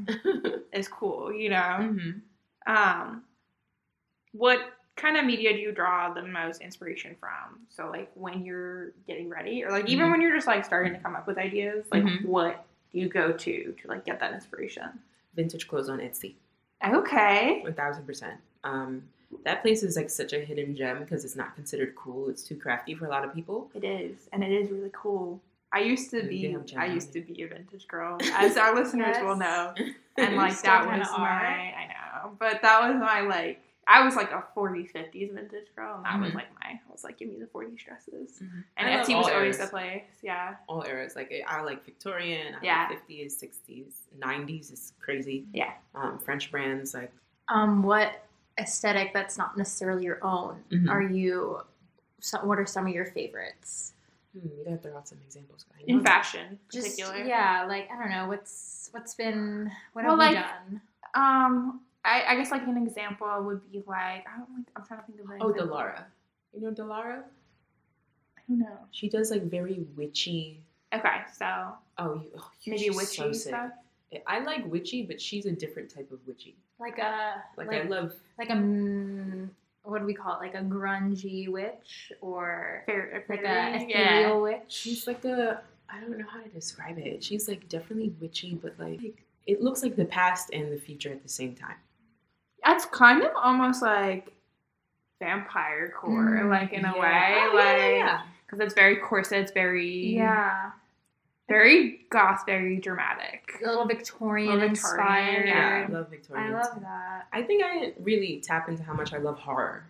[0.72, 1.32] is cool.
[1.32, 1.56] You know.
[1.92, 2.20] Mhm.
[2.66, 3.24] Um,
[4.32, 4.60] what
[4.96, 7.60] kind of media do you draw the most inspiration from?
[7.68, 10.10] So like when you're getting ready, or like even Mhm.
[10.12, 12.24] when you're just like starting to come up with ideas, like Mhm.
[12.24, 15.00] what do you go to to like get that inspiration?
[15.34, 16.34] vintage clothes on etsy
[16.84, 17.62] Okay.
[17.64, 19.08] 1000% um
[19.44, 22.56] that place is like such a hidden gem because it's not considered cool it's too
[22.56, 25.40] crafty for a lot of people It is, and it is really cool.
[25.74, 29.36] I used to be, I used to be a vintage girl, as our listeners will
[29.36, 29.72] know,
[30.18, 31.18] and like that kinda was are.
[31.20, 31.86] my, I
[32.24, 36.04] know, but that was my like, I was like a 40s, 50s vintage girl, and
[36.04, 36.34] that was Mhm.
[36.34, 38.64] like my, I was like, give me the 40s dresses, Mhm.
[38.76, 39.58] and I love Etsy was always eras.
[39.58, 41.16] the place, yeah, all eras.
[41.16, 42.88] Like I like Victorian, I Yeah.
[42.90, 45.46] like 50s, 60s, 90s is crazy.
[45.54, 45.72] Yeah.
[45.94, 47.10] Um, French brands like
[47.48, 48.24] Um, what
[48.62, 50.88] aesthetic that's not necessarily your own Mhm.
[50.90, 51.60] are you?
[52.20, 53.94] So, what are some of your favorites?
[54.32, 55.66] hmm, you gotta throw out some examples.
[55.76, 57.24] I in fashion, Just particular.
[57.24, 60.80] yeah, like I don't know what's what's been what Well, have we like, done?
[61.14, 65.00] Um, I, I guess like an example would be like, I don't like, I'm trying
[65.00, 65.52] to think of an Oh.
[65.52, 66.04] Dilara.
[66.54, 67.22] You know Dilara?
[68.38, 68.78] I don't know.
[68.90, 70.62] She does like very witchy.
[70.94, 73.70] Okay, so Oh, you, oh you- maybe witchy so stuff.
[74.26, 76.54] I like witchy, but she's a different type of witchy.
[76.78, 78.14] Like a Like, like I love.
[78.38, 79.48] like a mm,
[79.84, 80.40] what do we call it?
[80.40, 84.12] Like a grungy witch or Fair, like fair- a yeah.
[84.16, 84.64] ethereal witch.
[84.68, 85.62] She's like a.
[85.88, 87.22] I don't know how to describe it.
[87.22, 89.00] She's like definitely witchy, but like
[89.46, 91.76] it looks like the past and the future at the same time.
[92.64, 94.32] That's kind of almost like
[95.20, 97.00] vampire core, Mm, like in a Yeah.
[97.00, 100.70] way, Oh, yeah, like yeah, because it's very corset, it's very yeah,
[101.52, 103.60] very goth, very dramatic.
[103.62, 105.48] a little Victorian, Little Victorian, inspired.
[105.48, 105.86] yeah.
[105.88, 106.54] I love Victorian.
[106.54, 107.26] I love that.
[107.32, 109.84] I think I really tap into how much I love horror.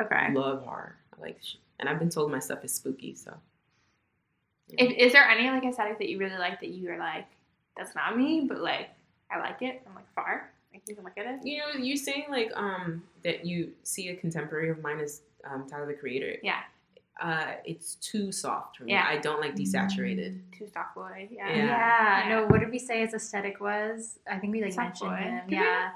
[0.00, 0.32] Okay.
[0.32, 0.96] love horror.
[1.16, 1.38] I like,
[1.78, 3.14] and I've been told my stuff is spooky.
[3.14, 3.34] So,
[4.68, 7.26] If, is there any like aesthetic that you really like that you are like,
[7.76, 8.90] that's not me, but like
[9.30, 9.82] I like it.
[9.86, 10.50] I'm like far.
[10.72, 11.40] Like you can look at it.
[11.44, 15.66] you know, you saying like um that you see a contemporary of mine as um,
[15.68, 16.36] Tyler the Creator.
[16.42, 16.60] Yeah.
[17.20, 18.92] Uh, it's too soft for me.
[18.92, 19.04] Yeah.
[19.06, 20.38] I don't like desaturated.
[20.56, 21.28] Too stock boy.
[21.30, 21.48] Yeah.
[21.50, 21.56] Yeah.
[21.56, 22.28] Yeah.
[22.28, 22.28] Yeah.
[22.40, 24.18] No, what did we say his aesthetic was?
[24.30, 25.16] I think we like Soft mentioned boy.
[25.16, 25.40] him.
[25.48, 25.56] Did we?
[25.64, 25.90] Yeah.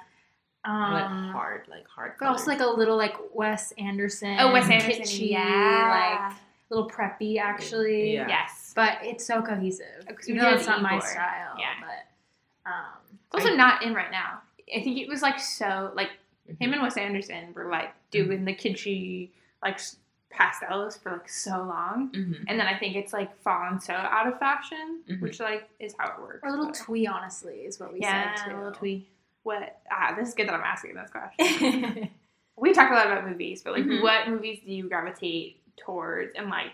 [0.66, 2.12] Like Um, hard, like hard.
[2.18, 4.36] but also like a little like Wes Anderson.
[4.40, 5.02] Oh, Wes Anderson.
[5.02, 6.24] kitschy, yeah.
[6.28, 6.36] like
[6.70, 8.14] little preppy actually.
[8.14, 8.28] Yeah.
[8.28, 8.72] Yes.
[8.74, 10.04] But it's so cohesive.
[10.06, 11.54] Because we Even though it's not my style.
[11.58, 11.74] Yeah.
[11.80, 12.84] But um
[13.34, 14.40] It's also not in right now.
[14.74, 16.10] I think it was like so like
[16.50, 16.60] Mhm.
[16.60, 19.30] him and Wes Anderson were like doing the kitschy
[19.62, 19.96] like s-
[20.34, 22.44] pastels for like so long, Mhm.
[22.48, 25.20] and then I think it's like fallen so out of fashion, Mhm.
[25.20, 26.40] which like is how it works.
[26.42, 28.54] or a little but- twee, honestly, is what we yeah, said too.
[28.54, 29.08] a little twee.
[29.44, 29.80] What?
[29.90, 32.10] Ah, this is good that I'm asking this question.
[32.56, 34.02] we talk a lot about movies, but like, Mhm.
[34.02, 36.34] what movies do you gravitate towards?
[36.34, 36.72] And like,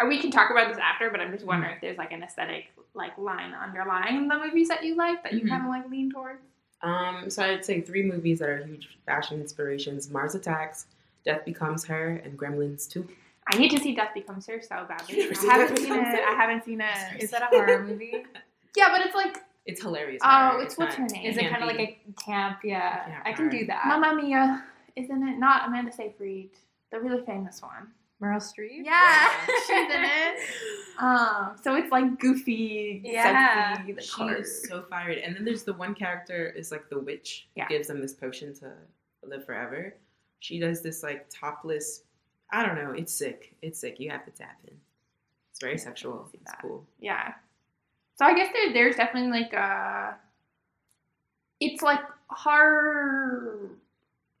[0.00, 2.22] or we can talk about this after, but I'm just wondering if there's like an
[2.22, 5.48] aesthetic like line underlying the movies that you like that you Mhm.
[5.48, 6.40] kind of like lean towards.
[6.82, 10.86] Um, so I'd say three movies that are huge fashion inspirations: Mars Attacks,
[11.26, 13.06] Death Becomes Her, and Gremlins 2.
[13.52, 15.22] I need to see Death Becomes Her so badly.
[15.50, 16.04] I haven't seen it.
[16.06, 16.24] Her.
[16.24, 17.22] I haven't seen it.
[17.22, 18.24] is that a horror movie?
[18.76, 20.20] Yeah, but it's like It's hilarious.
[20.22, 20.60] Oh, horror.
[20.62, 21.24] it's- what's her name?
[21.26, 22.58] Is it kind of like a camp?
[22.62, 23.50] Yeah, Camp I can horror.
[23.60, 23.86] do that.
[23.86, 24.64] Mamma Mia,
[24.96, 25.38] isn't it?
[25.38, 26.50] Not Amanda Seyfried,
[26.92, 27.88] the really famous one.
[28.22, 28.84] Meryl Streep.
[28.84, 29.30] Yeah,
[29.66, 30.40] she's in it.
[30.98, 33.76] Um, so it's like goofy, Yeah.
[33.76, 35.18] sexy, like She is so fired.
[35.18, 37.68] And then there's the one character is like the witch who Yeah.
[37.68, 38.72] gives them this potion to
[39.22, 39.94] live forever.
[40.40, 42.02] She does this like topless.
[42.50, 42.92] I don't know.
[42.92, 43.54] It's sick.
[43.62, 43.98] It's sick.
[43.98, 44.74] You have to tap in.
[45.50, 46.28] It's very Yeah, sexual.
[46.34, 46.60] It's that.
[46.62, 46.84] cool.
[47.00, 47.32] Yeah.
[48.18, 50.16] So I guess there, there's definitely like a.
[51.60, 53.70] It's like horror,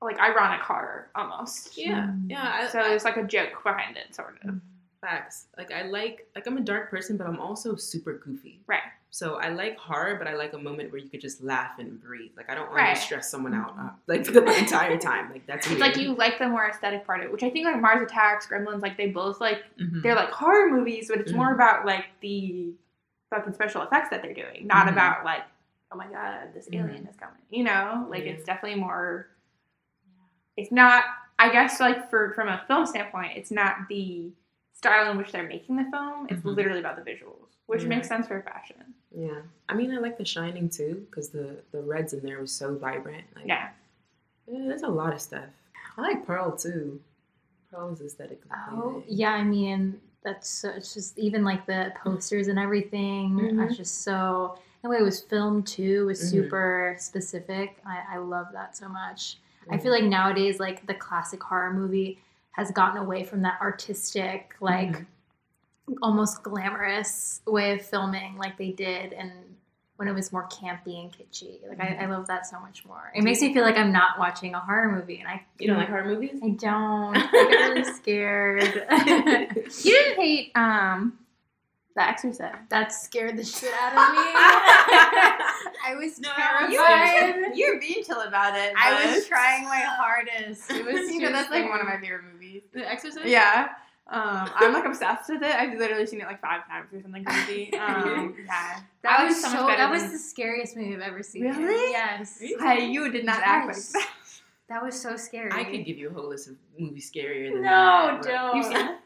[0.02, 1.76] like ironic horror almost.
[1.78, 2.58] Yeah, yeah.
[2.60, 2.66] Hmm.
[2.66, 4.60] I, So there's like a joke behind it, sort of.
[5.00, 5.46] facts.
[5.56, 8.60] Like I like like I'm a dark person, but I'm also super goofy.
[8.66, 8.82] Right.
[9.16, 11.98] So I like horror, but I like a moment where you could just laugh and
[11.98, 12.32] breathe.
[12.36, 12.94] Like I don't want Right.
[12.94, 15.30] to stress someone out uh, like the entire time.
[15.32, 17.64] Like that's It's like you like the more aesthetic part of it, which I think
[17.64, 20.02] like Mars Attacks, Gremlins, like they both like Mhm.
[20.02, 21.54] they're like horror movies, but it's more Mhm.
[21.54, 22.74] about like the
[23.30, 24.92] fucking special effects that they're doing, not Mhm.
[24.92, 25.44] about like,
[25.92, 26.84] oh my god, this Mhm.
[26.84, 27.40] alien is coming.
[27.48, 29.28] You know, like it's definitely more.
[30.58, 31.04] It's not.
[31.38, 34.30] I guess like for from a film standpoint, it's not the
[34.74, 36.26] style in which they're making the film.
[36.28, 36.54] It's Mhm.
[36.54, 38.92] literally about the visuals, which makes sense for fashion.
[39.14, 42.52] Yeah, I mean, I like The Shining too because the the reds in there was
[42.52, 43.24] so vibrant.
[43.34, 43.68] Like, Yeah.
[44.46, 45.44] yeah, there's a lot of stuff.
[45.96, 47.00] I like Pearl too.
[47.70, 48.50] Pearl's aesthetically.
[48.70, 53.30] Oh yeah, I mean that's so, it's just even like the posters and everything.
[53.38, 53.56] Mhm.
[53.56, 56.30] That's just so the way it was filmed too was Mhm.
[56.30, 57.78] super specific.
[57.86, 59.38] I, I love that so much.
[59.70, 62.20] I feel like nowadays like the classic horror movie
[62.52, 65.06] has gotten away from that artistic like Mhm.
[66.02, 69.30] Almost glamorous way of filming like they did and
[69.96, 71.58] when it was more campy and kitschy.
[71.66, 73.10] Like I, I love that so much more.
[73.14, 75.78] It makes me feel like I'm not watching a horror movie and I you don't
[75.78, 76.38] like horror movies.
[76.44, 77.16] I don't.
[77.16, 78.86] I get really scared.
[79.84, 81.18] You didn't hate um,
[81.96, 82.42] The Exorcist.
[82.68, 84.22] that scared the shit out of me.
[85.86, 87.56] I was No, terrified.
[87.56, 88.74] You're being chill about it.
[88.76, 90.70] I was trying my hardest.
[90.70, 92.62] It was you know, that's like one of my favorite movies.
[92.72, 93.24] The Exorcist.
[93.26, 93.68] Yeah.
[94.08, 95.52] Um, I'm like obsessed with it.
[95.54, 97.70] I've literally seen it like five times or something crazy.
[97.76, 98.80] Um, yeah.
[99.02, 99.48] That I like was so.
[99.48, 101.42] so much that was than- the scariest movie I've ever seen.
[101.42, 101.90] Really?
[101.92, 102.38] Yes.
[102.40, 102.62] Really?
[102.64, 104.10] Hey, you did not act like that.
[104.68, 105.50] That was so scary.
[105.52, 108.24] I could give you a whole list of movies scarier than No, that.
[108.24, 108.56] No, don't.
[108.56, 108.96] You've seen it?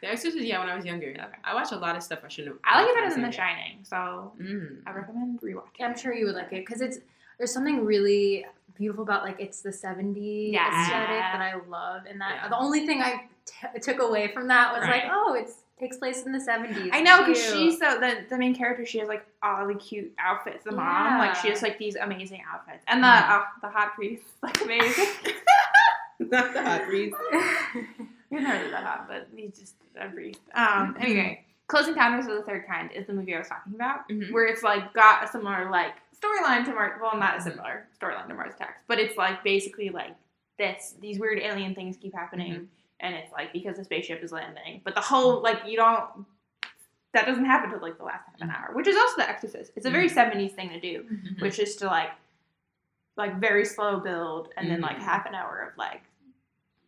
[0.00, 1.14] The Exorcist, yeah, when I was younger.
[1.44, 2.60] I watched a lot of stuff I shouldn't have.
[2.64, 4.32] I like it better watched than The Shining, so.
[4.40, 4.78] Mm.
[4.86, 5.80] I recommend rewatching.
[5.84, 6.98] I'm sure you would like it because it's
[7.38, 8.44] there's something really
[8.76, 10.68] beautiful about like it's the 70s Yeah.
[10.82, 12.48] aesthetic that I love, and that Yeah.
[12.48, 16.22] the only thing I t- took away from that was like, oh, it takes place
[16.24, 16.90] in the 70s.
[16.92, 18.84] I know because she's so the the main character.
[18.86, 20.64] She has like all the cute outfits.
[20.64, 24.22] The mom, like she has like these amazing outfits, and the uh, the hot priest,
[24.42, 25.06] like amazing.
[26.20, 26.82] Not the hot.
[26.90, 27.12] He's
[28.30, 30.36] never really that hot, but he's just a breeze.
[30.54, 34.08] Um, anyway, Close Encounters of the Third Kind is the movie I was talking about,
[34.08, 34.32] Mhm.
[34.32, 36.98] where it's like got a similar like storyline to Mars.
[37.00, 40.14] Well, not a similar storyline to Mars Attacks, but it's like basically like
[40.58, 40.94] this.
[41.00, 42.66] These weird alien things keep happening, Mhm.
[43.00, 46.26] and it's like because the spaceship is landing, but the whole like you don't.
[47.12, 49.72] That doesn't happen until like the last half an hour, which is also The Exorcist.
[49.76, 51.40] It's a very '70s thing to do, Mhm.
[51.42, 52.10] which is to like,
[53.16, 56.02] like very slow build, and then like half an hour of like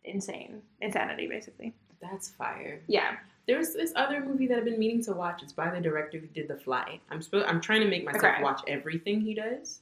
[0.03, 1.73] insane insanity, basically.
[2.01, 2.81] That's fire.
[2.87, 3.17] Yeah.
[3.47, 5.41] There's this other movie that I've been meaning to watch.
[5.41, 6.99] It's by the director who did The Fly.
[7.09, 8.43] I'm sp- I'm trying to make myself Okay.
[8.43, 9.79] watch everything he does.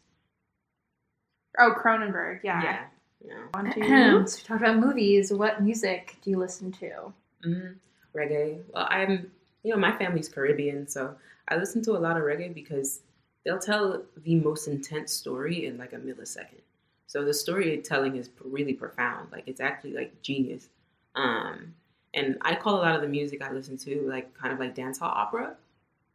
[1.58, 2.42] Oh, Cronenberg.
[2.44, 2.62] Yeah.
[2.64, 2.86] Yeah.
[3.26, 3.48] Yeah.
[3.54, 4.28] Want to?
[4.28, 5.32] so we talked about movies.
[5.34, 7.14] What music do you listen to?
[7.46, 7.76] Mhm.
[8.16, 8.62] Reggae.
[8.74, 9.32] Well, I'm,
[9.64, 11.16] you know, my family's Caribbean, so
[11.48, 13.02] I listen to a lot of reggae because
[13.44, 16.62] they'll tell the most intense story in like a millisecond.
[17.08, 19.32] So the storytelling is really profound.
[19.32, 20.70] Like it's actually like genius.
[21.16, 21.75] Um,
[22.16, 24.74] and I call a lot of the music I listen to like kind of like
[24.76, 25.56] dancehall opera,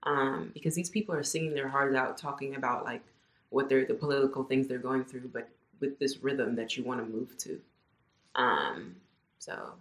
[0.05, 3.03] um, because these people are singing their hearts out, talking about like
[3.51, 5.49] what they're the political things they're going through, but
[5.81, 7.61] with this rhythm that you want to move to.
[8.35, 8.97] Um,
[9.39, 9.73] so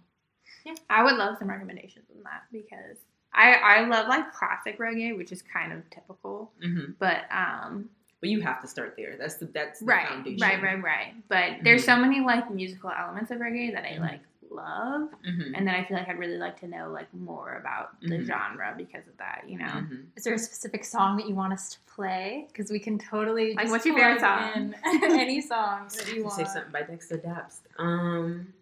[0.64, 2.96] yeah, I would love some recommendations on that because
[3.32, 6.94] I I love like classic reggae, which is kind of typical, mhm.
[6.98, 7.88] but um
[8.20, 9.16] But you have to start there.
[9.18, 10.40] That's the that's the right foundation.
[10.40, 11.14] right right right.
[11.28, 14.00] But there's so many like musical elements of reggae that I Mhm.
[14.00, 15.52] like love, Mhm.
[15.54, 18.26] and then I feel like I'd really like to know like more about the Mhm.
[18.26, 19.44] genre because of that.
[19.48, 19.66] You know.
[19.66, 20.06] Mhm.
[20.16, 22.46] Is there a specific song that you want us to play?
[22.48, 24.52] Because we can totally Like, just what's your favorite song?
[24.54, 24.74] in
[25.24, 26.34] any song that you You want.
[26.36, 27.60] say something by Dexta Daps.
[27.78, 28.52] Um,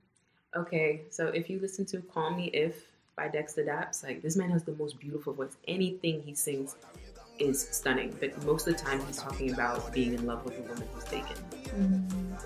[0.55, 4.51] okay, so if you listen to "Call Me If" by Dexta Daps, like this man
[4.51, 5.57] has the most beautiful voice.
[5.67, 6.77] Anything he sings
[7.39, 10.63] is stunning, but most of the time he's talking about being in love with a
[10.63, 11.37] woman who's taken.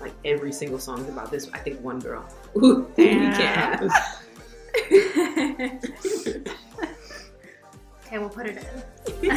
[0.01, 1.49] Like every single song is about this.
[1.53, 2.25] I think one girl.
[2.57, 3.91] Ooh, we can't have.
[8.05, 8.65] Okay, we'll put it in.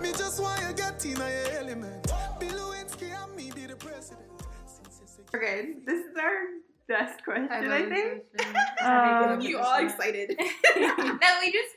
[0.00, 2.06] Me just want you get in your element.
[2.40, 4.26] Bill Lewinsky and me be the president.
[4.66, 6.40] Since you say- Okay, this is our
[6.88, 8.24] best question, I think.
[8.82, 10.34] Um, you all excited.
[10.76, 11.76] no, we just.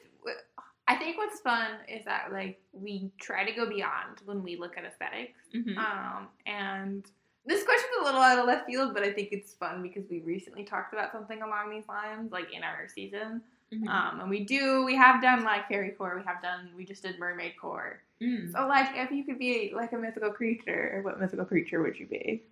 [0.88, 4.78] I think what's fun is that like we try to go beyond when we look
[4.78, 5.40] at aesthetics.
[5.54, 5.78] Mhm.
[5.78, 7.06] Um, and
[7.46, 10.20] this question's a little out of left field, but I think it's fun because we
[10.20, 13.42] recently talked about something along these lines, like in our season.
[13.72, 13.88] Mhm.
[13.88, 17.02] Um, and we do, we have done like fairy core, we have done, we just
[17.04, 18.04] did mermaid core.
[18.22, 18.52] Mm.
[18.52, 22.06] So like, if you could be like a mythical creature, what mythical creature would you
[22.06, 22.44] be?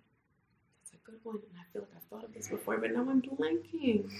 [0.80, 3.08] That's a good one, and I feel like I've thought of this before, but now
[3.08, 4.10] I'm blanking.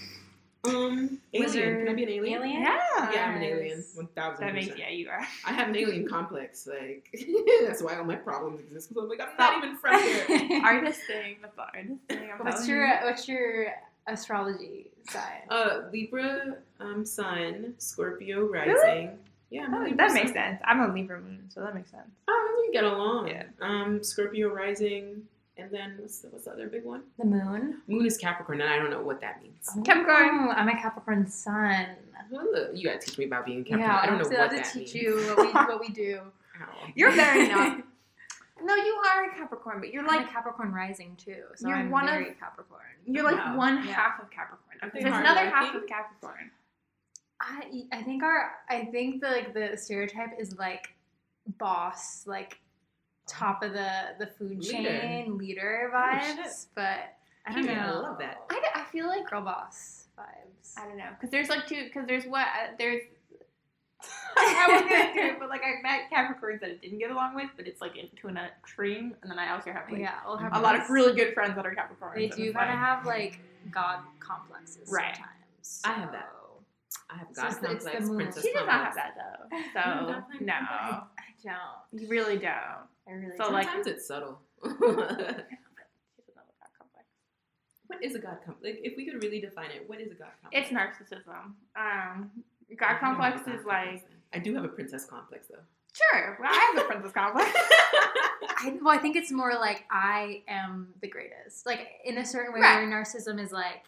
[0.64, 1.46] Um, alien.
[1.46, 1.78] Wizard.
[1.86, 2.40] Can I be an alien?
[2.42, 2.62] Alien?
[2.62, 3.84] Yeah, Yeah, I'm an alien.
[3.94, 5.26] One thousand That makes yeah, you are.
[5.44, 6.68] I have an alien complex.
[6.68, 7.08] Like
[7.66, 8.88] that's why all my problems exist.
[8.88, 10.60] Because I'm like, I'm not even from here.
[10.64, 11.36] artist thing.
[11.42, 12.30] The artist thing.
[12.38, 12.94] I'm what's your you.
[13.02, 13.72] What's your
[14.06, 15.42] astrology sign?
[15.50, 18.72] Uh, Libra, um, Sun, Scorpio, rising.
[18.74, 19.10] Really?
[19.50, 20.60] Yeah, Oh, that makes sense.
[20.64, 22.08] I'm a Libra moon, so that makes sense.
[22.28, 23.28] Oh, we get along.
[23.28, 23.44] Yeah.
[23.60, 25.24] Um, Scorpio rising,
[25.62, 27.02] and then what's the, what's the other big one?
[27.18, 27.80] The moon.
[27.88, 29.68] Moon is Capricorn, and I don't know what that means.
[29.76, 30.48] Oh, Capricorn.
[30.48, 31.86] Oh, I'm a Capricorn sun.
[32.30, 33.90] You gotta teach me about being Capricorn.
[33.90, 35.04] Yeah, I don't know so what I that have to teach means.
[35.04, 36.20] you what we, what we do.
[36.62, 36.86] Ow.
[36.94, 37.78] You're very not.
[38.64, 41.78] No, you are a Capricorn, but you're I'm like a Capricorn rising too, so You're
[41.78, 42.80] I'm one of- very Capricorn.
[43.06, 43.56] you're like Wow.
[43.56, 43.92] one Yeah.
[43.92, 44.78] half of Capricorn.
[44.92, 46.50] There's another half of Capricorn.
[47.40, 50.94] I I think our I think the like the stereotype is like
[51.58, 52.60] boss, like
[53.26, 54.72] top of the the food Leader.
[55.00, 56.66] chain leader Oh, vibes, shit.
[56.74, 56.98] but
[57.46, 57.72] I don't know.
[57.72, 58.00] I know.
[58.02, 58.38] love that.
[58.74, 60.74] I feel like girl boss vibes.
[60.78, 63.02] I don't know because there's like two because there's what uh, there's.
[64.36, 67.34] I wasn't gonna do it, but like I met Capricorns that I didn't get along
[67.36, 70.36] with, but it's like into an extreme, and then I also have like yeah, we'll
[70.38, 72.14] have a lot of really good friends that are Capricorns.
[72.16, 73.38] They do it's gotta have like
[73.70, 75.14] god complexes Right.
[75.14, 75.80] sometimes.
[75.84, 76.28] I have that.
[77.10, 78.16] I have God it's the- complex, moon.
[78.16, 79.56] princess She does not have that though.
[79.74, 81.00] So don't have that no, I
[81.44, 82.00] don't.
[82.02, 82.88] you really don't.
[83.08, 84.40] I really So, like- Sometimes it's subtle.
[84.64, 87.06] She doesn't have a God complex.
[87.88, 88.62] what is a God complex?
[88.76, 90.68] Like, if we could really define it, what is a God complex?
[90.70, 91.54] It's narcissism.
[91.76, 92.30] Um,
[92.78, 94.04] God don't have a complex God is complex like.
[94.34, 95.58] I do have a princess complex though.
[95.92, 96.38] sure.
[96.40, 97.50] Well, I have a princess complex.
[98.64, 101.66] I, well, I think it's more like I am the greatest.
[101.66, 102.88] Like in a certain way, Right.
[102.88, 103.84] where narcissism is like,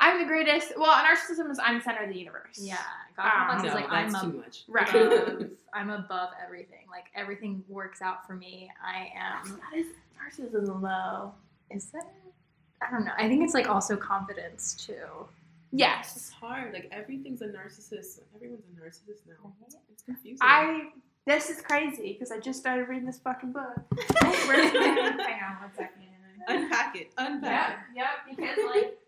[0.00, 0.72] I'm the greatest.
[0.78, 2.58] Well, narcissism is I'm the center of the universe.
[2.60, 2.76] yeah,
[3.16, 4.64] God Ah, complex no, is like that's I'm too much.
[4.66, 4.88] Right.
[4.94, 6.86] above, I'm above everything.
[6.90, 8.70] Like everything works out for me.
[8.84, 9.60] I am.
[9.70, 9.86] That is
[10.18, 11.32] narcissism though.
[11.70, 12.02] Is it?
[12.82, 13.12] I don't know.
[13.18, 14.94] I think it's like also confidence too.
[15.72, 16.16] Yes.
[16.16, 16.38] It's Yes.
[16.40, 16.72] hard.
[16.72, 18.20] Like everything's a narcissist.
[18.34, 19.52] Everyone's a narcissist now.
[19.92, 20.38] It's confusing.
[20.40, 20.88] I.
[21.26, 23.76] This is crazy because I just started reading this fucking book.
[24.22, 26.02] Hang on one second.
[26.48, 27.12] Unpack it.
[27.18, 28.36] Unpack Yep, yep.
[28.36, 28.98] Because like,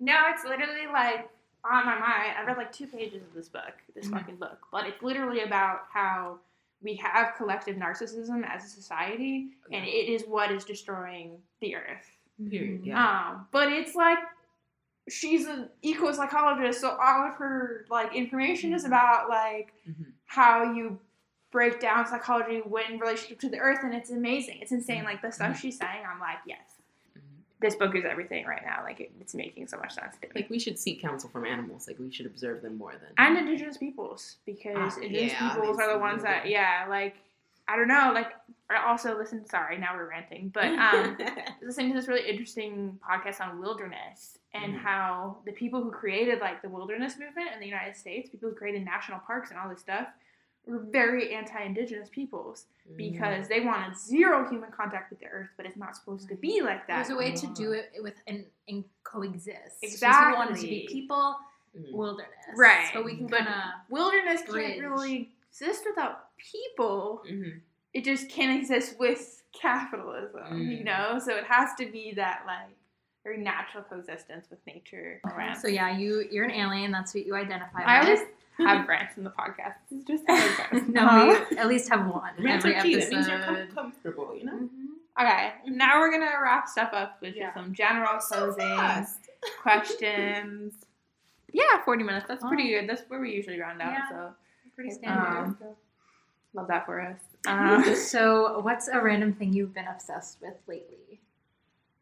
[0.00, 1.28] no, it's literally like
[1.64, 2.34] on my mind.
[2.38, 4.12] I read like two pages of this book, this Mhm.
[4.12, 6.38] fucking book, but it's literally about how
[6.82, 12.10] we have collective narcissism as a society, and it is what is destroying the earth.
[12.38, 12.50] it.
[12.50, 12.84] Period.
[12.84, 13.28] Yeah.
[13.30, 14.18] Um, but it's like
[15.08, 20.12] she's an eco psychologist, so all of her like information is about like Mhm.
[20.26, 20.98] how you
[21.50, 24.58] break down psychology in relationship to the earth, and it's amazing.
[24.60, 25.04] It's insane.
[25.04, 26.73] Like the stuff she's saying, I'm like, yes.
[27.64, 28.78] This book is everything right now.
[28.88, 30.32] Like it, it's making so much sense to me.
[30.42, 31.88] Like we should seek counsel from animals.
[31.88, 33.10] Like we should observe them more than.
[33.18, 36.86] and indigenous peoples because Ah, indigenous yeah, peoples are the ones that yeah.
[36.88, 37.16] like
[37.66, 38.30] i don't know like
[38.68, 41.16] I also listen sorry now we're ranting but um
[41.62, 44.78] listening to this really interesting podcast on wilderness and Mhm.
[44.88, 48.54] how the people who created like the wilderness movement in the united states people who
[48.54, 50.08] created national parks and all this stuff
[50.66, 52.96] were very anti-indigenous peoples Mm.
[52.98, 56.60] because they wanted zero human contact with the earth but it's not supposed to be
[56.60, 59.78] like that There's a way to do it with and, and coexist.
[59.82, 60.32] Exactly.
[60.32, 61.36] people wanted to be people,
[61.76, 61.92] Mhm.
[61.92, 62.46] wilderness.
[62.56, 62.90] Right.
[62.94, 64.78] But we can But- kind of wilderness Bridge.
[64.78, 67.60] can't really exist without people Mhm.
[67.94, 70.84] it just can't exist with capitalism, you Mm.
[70.84, 71.18] know?
[71.18, 72.68] So it has to be that like
[73.22, 75.20] very natural coexistence with nature.
[75.24, 75.56] around.
[75.56, 76.90] So yeah, you you're an alien.
[76.92, 78.08] That's what you identify I with.
[78.20, 79.74] always have rants in the podcast.
[79.90, 81.44] It's just how no, Uh-huh.
[81.50, 82.94] we at least have one Rants every are key.
[82.94, 83.10] episode.
[83.10, 84.36] That means you're com- comfortable.
[84.36, 84.52] You know.
[84.52, 84.70] Mhm.
[85.20, 87.54] Okay, now we're gonna wrap stuff up with Yeah.
[87.54, 89.28] some general So closing fast.
[89.62, 90.74] questions.
[91.52, 92.26] Yeah, forty minutes.
[92.26, 92.88] That's pretty good.
[92.88, 93.92] That's where we usually round out.
[93.92, 94.08] Yeah.
[94.08, 94.34] So
[94.74, 95.76] Pretty Um, standard.
[96.52, 97.20] love that for us.
[97.46, 101.20] Um, so, what's a random thing you've been obsessed with lately?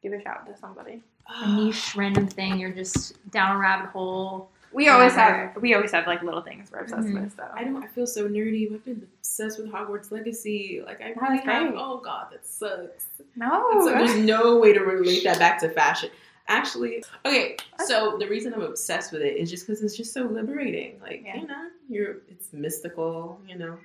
[0.02, 1.00] give a shout to somebody.
[1.28, 4.50] A niche random thing you're just down a rabbit hole.
[4.74, 7.22] We always have we always have like little things we're obsessed Mhm.
[7.22, 7.36] with.
[7.36, 7.82] So I don't.
[7.82, 8.72] I feel so nerdy.
[8.74, 10.82] I've been obsessed with Hogwarts Legacy.
[10.84, 11.74] Like I really have.
[11.76, 13.06] Oh God, that sucks.
[13.36, 13.80] no.
[13.84, 16.10] So there's no way to relate that back to fashion.
[16.48, 17.56] Actually, okay.
[17.86, 20.98] So the reason I'm obsessed with it is just because it's just so liberating.
[21.00, 21.36] Like Yeah.
[21.40, 23.40] you know, you're it's mystical.
[23.46, 23.78] You know,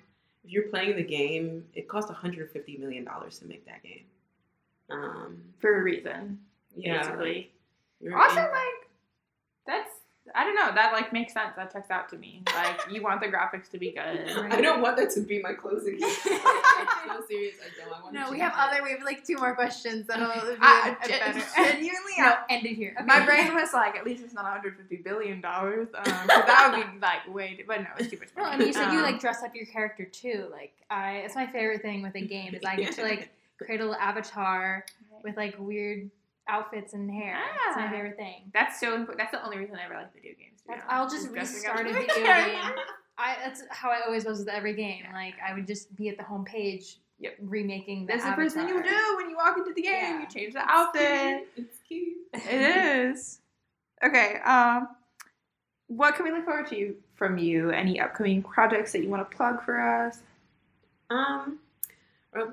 [0.44, 4.06] if you're playing the game, it cost 150 million dollars to make that game.
[4.90, 6.40] Um, for a reason.
[6.76, 7.00] yeah.
[7.04, 7.52] Basically.
[8.00, 8.87] you're Also, in- like
[10.36, 10.74] I don't know.
[10.76, 11.54] That like makes sense.
[11.56, 12.42] That checks out to me.
[12.56, 14.00] Like you want the graphics to be good.
[14.52, 16.00] I don't want that to be my closing.
[16.04, 17.56] I'm so serious.
[17.64, 17.94] I don't.
[17.98, 18.60] I want No, to we have it.
[18.60, 18.84] other.
[18.84, 21.40] We have like two more questions that'll be I, a- a gen- better.
[21.56, 22.96] genuinely, no, I- end it here.
[23.06, 25.88] my brain was like, at least it's not 150 billion dollars.
[25.96, 27.56] Um, 'cause that would be like way.
[27.56, 28.56] Too, but no, it's too much No, money.
[28.56, 30.48] and you said you Um, like dress up your character too.
[30.52, 33.80] Like I, it's my favorite thing with a game is I get to like create
[33.82, 34.86] a little avatar
[35.24, 36.10] with like weird
[36.50, 37.38] outfits and hair.
[37.68, 38.52] It's my favorite thing.
[38.54, 39.18] That's so important.
[39.20, 40.62] That's the only reason I ever like video games.
[40.62, 42.72] to be That's- I'll just is dressing up restart a video game.
[43.20, 45.04] I that's how I always was with every game.
[45.14, 47.38] Like I would just be at the home page, Yep.
[47.42, 49.94] remaking the That's the first thing you do when you walk into the game.
[49.94, 50.22] Yeah.
[50.22, 51.48] You change the outfit.
[51.56, 52.16] It's cute.
[52.34, 53.40] It is.
[54.06, 54.36] Okay.
[54.46, 54.90] Um,
[55.88, 57.72] what can we look forward to from you?
[57.72, 60.20] Any upcoming projects that you want to plug for us?
[61.10, 61.58] Um, well,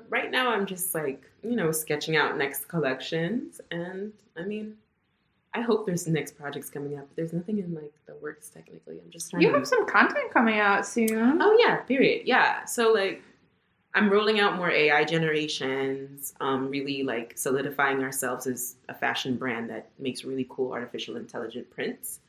[0.09, 4.75] right now I'm just like you know sketching out next collections, and I mean,
[5.53, 7.07] I hope there's next projects coming up.
[7.07, 8.99] But there's nothing in like the works technically.
[9.03, 9.43] I'm just trying.
[9.43, 9.59] You to...
[9.59, 11.41] have some content coming out soon.
[11.41, 12.23] Oh yeah, period.
[12.25, 12.65] Yeah.
[12.65, 13.21] So like
[13.95, 19.69] I'm rolling out more AI generations, um, really like solidifying ourselves as a fashion brand
[19.69, 22.19] that makes really cool artificial intelligent prints.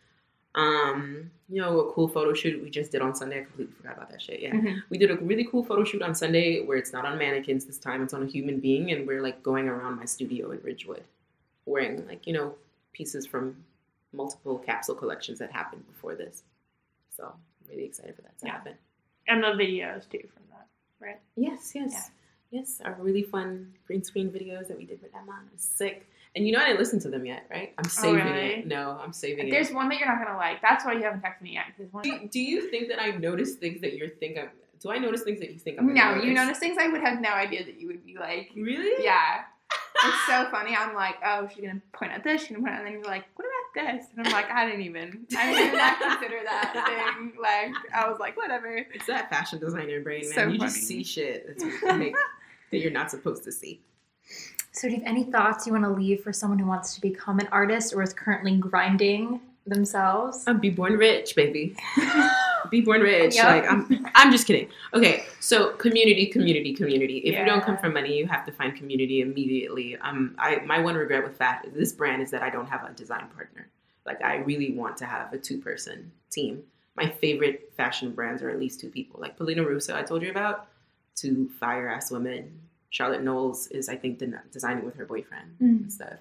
[0.56, 3.40] Um, you know, a cool photo shoot we just did on Sunday.
[3.40, 4.40] I completely forgot about that shit.
[4.40, 4.52] Yeah.
[4.54, 4.82] Mhm.
[4.90, 7.78] We did a really cool photo shoot on Sunday where it's not on mannequins this
[7.78, 11.04] time, it's on a human being, and we're like going around my studio in Ridgewood
[11.66, 12.54] wearing like, you know,
[12.92, 13.62] pieces from
[14.12, 16.42] multiple capsule collections that happened before this.
[17.10, 18.52] So I'm really excited for that to Yeah.
[18.52, 18.74] happen.
[19.28, 20.66] And the videos too from that.
[21.00, 21.20] Right.
[21.36, 22.10] Yes, yes.
[22.50, 25.42] Yes, our really fun green screen videos that we did with Emma.
[25.46, 26.06] It was sick.
[26.36, 27.72] And you know I didn't listen to them yet, right?
[27.78, 28.52] I'm oh, saving Oh, really?
[28.56, 28.66] it.
[28.66, 29.70] No, I'm saving There's it.
[29.70, 30.60] There's one that you're not gonna like.
[30.60, 31.64] That's why you haven't texted me yet.
[31.92, 34.98] one- Do, do you think that I notice things that you think I'm do I
[34.98, 37.30] notice things that you think I'm No, gonna you notice things I would have no
[37.30, 38.50] idea that you would be like.
[38.54, 39.02] Really?
[39.02, 39.42] Yeah.
[40.04, 40.76] It's so funny.
[40.76, 42.42] I'm like, oh, she's gonna point at this.
[42.42, 44.06] She's gonna point, at, and then you're like, what about this?
[44.14, 47.32] And I'm like, I didn't even, I didn't even consider that thing.
[47.40, 48.76] Like, I was like, whatever.
[48.76, 50.32] It's that fashion designer brain, man.
[50.34, 52.14] So you just see shit that's like,
[52.72, 53.80] that you're not supposed to see.
[54.76, 57.00] So, do you have any thoughts you want to leave for someone who wants to
[57.00, 60.44] become an artist or is currently grinding themselves?
[60.46, 61.74] I'm be born rich, baby.
[62.70, 63.36] be born rich.
[63.36, 63.44] Yep.
[63.46, 64.68] Like I'm I'm just kidding.
[64.92, 67.18] Okay, so community, community, community.
[67.18, 69.96] If you don't come from money, you have to find community immediately.
[69.96, 72.92] Um I my one regret with that this brand is that I don't have a
[72.92, 73.68] design partner.
[74.04, 76.62] Like I really want to have a two person team.
[76.96, 79.20] My favorite fashion brands are at least two people.
[79.20, 80.68] Like Paolina Russo I told you about,
[81.14, 85.82] two fire ass women Charlotte Knowles is, I think, de- designing with her boyfriend Mm.
[85.82, 86.18] and stuff.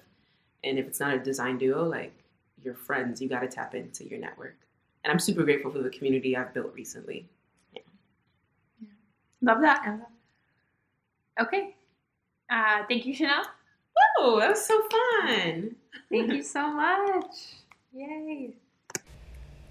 [0.64, 2.12] And if it's not a design duo, like
[2.62, 4.56] your friends, you got to tap into your network.
[5.04, 7.28] And I'm super grateful for the community I've built recently.
[9.42, 10.06] Love that, Emma.
[11.40, 11.76] Okay.
[12.50, 13.44] Uh, thank you, Shanel.
[14.18, 15.76] Oh, that was so fun.
[16.10, 17.34] Thank you so much.
[17.94, 18.54] Yay.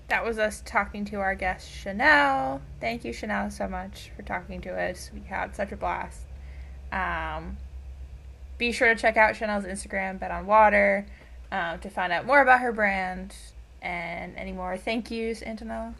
[0.07, 2.61] That was us talking to our guest, Shanel.
[2.79, 5.09] Thank you, Shanel, so much for talking to us.
[5.13, 6.24] We had such a blast.
[6.95, 7.57] Um,
[8.57, 11.05] be sure to check out Shanel's Instagram, Bed on Water,
[11.51, 13.35] um, to find out more about her brand
[13.81, 15.93] and any more thank yous, Antonella.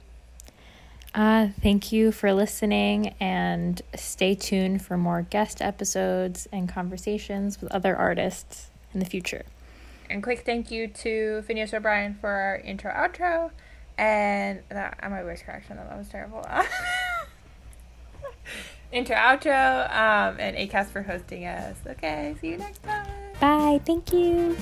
[1.14, 7.72] Uh, thank you for listening and stay tuned for more guest episodes and conversations with
[7.72, 9.44] other artists in the future.
[10.10, 13.52] And quick thank you to Phineas O'Brien for our intro outro.
[13.98, 15.90] And that I my voice cracked on that.
[15.90, 16.46] That was terrible.
[18.96, 19.86] intro outro.
[19.92, 21.78] Um, and Acast for hosting us.
[21.88, 23.06] Okay, see you next time.
[23.40, 23.82] Bye.
[23.86, 24.58] Thank you.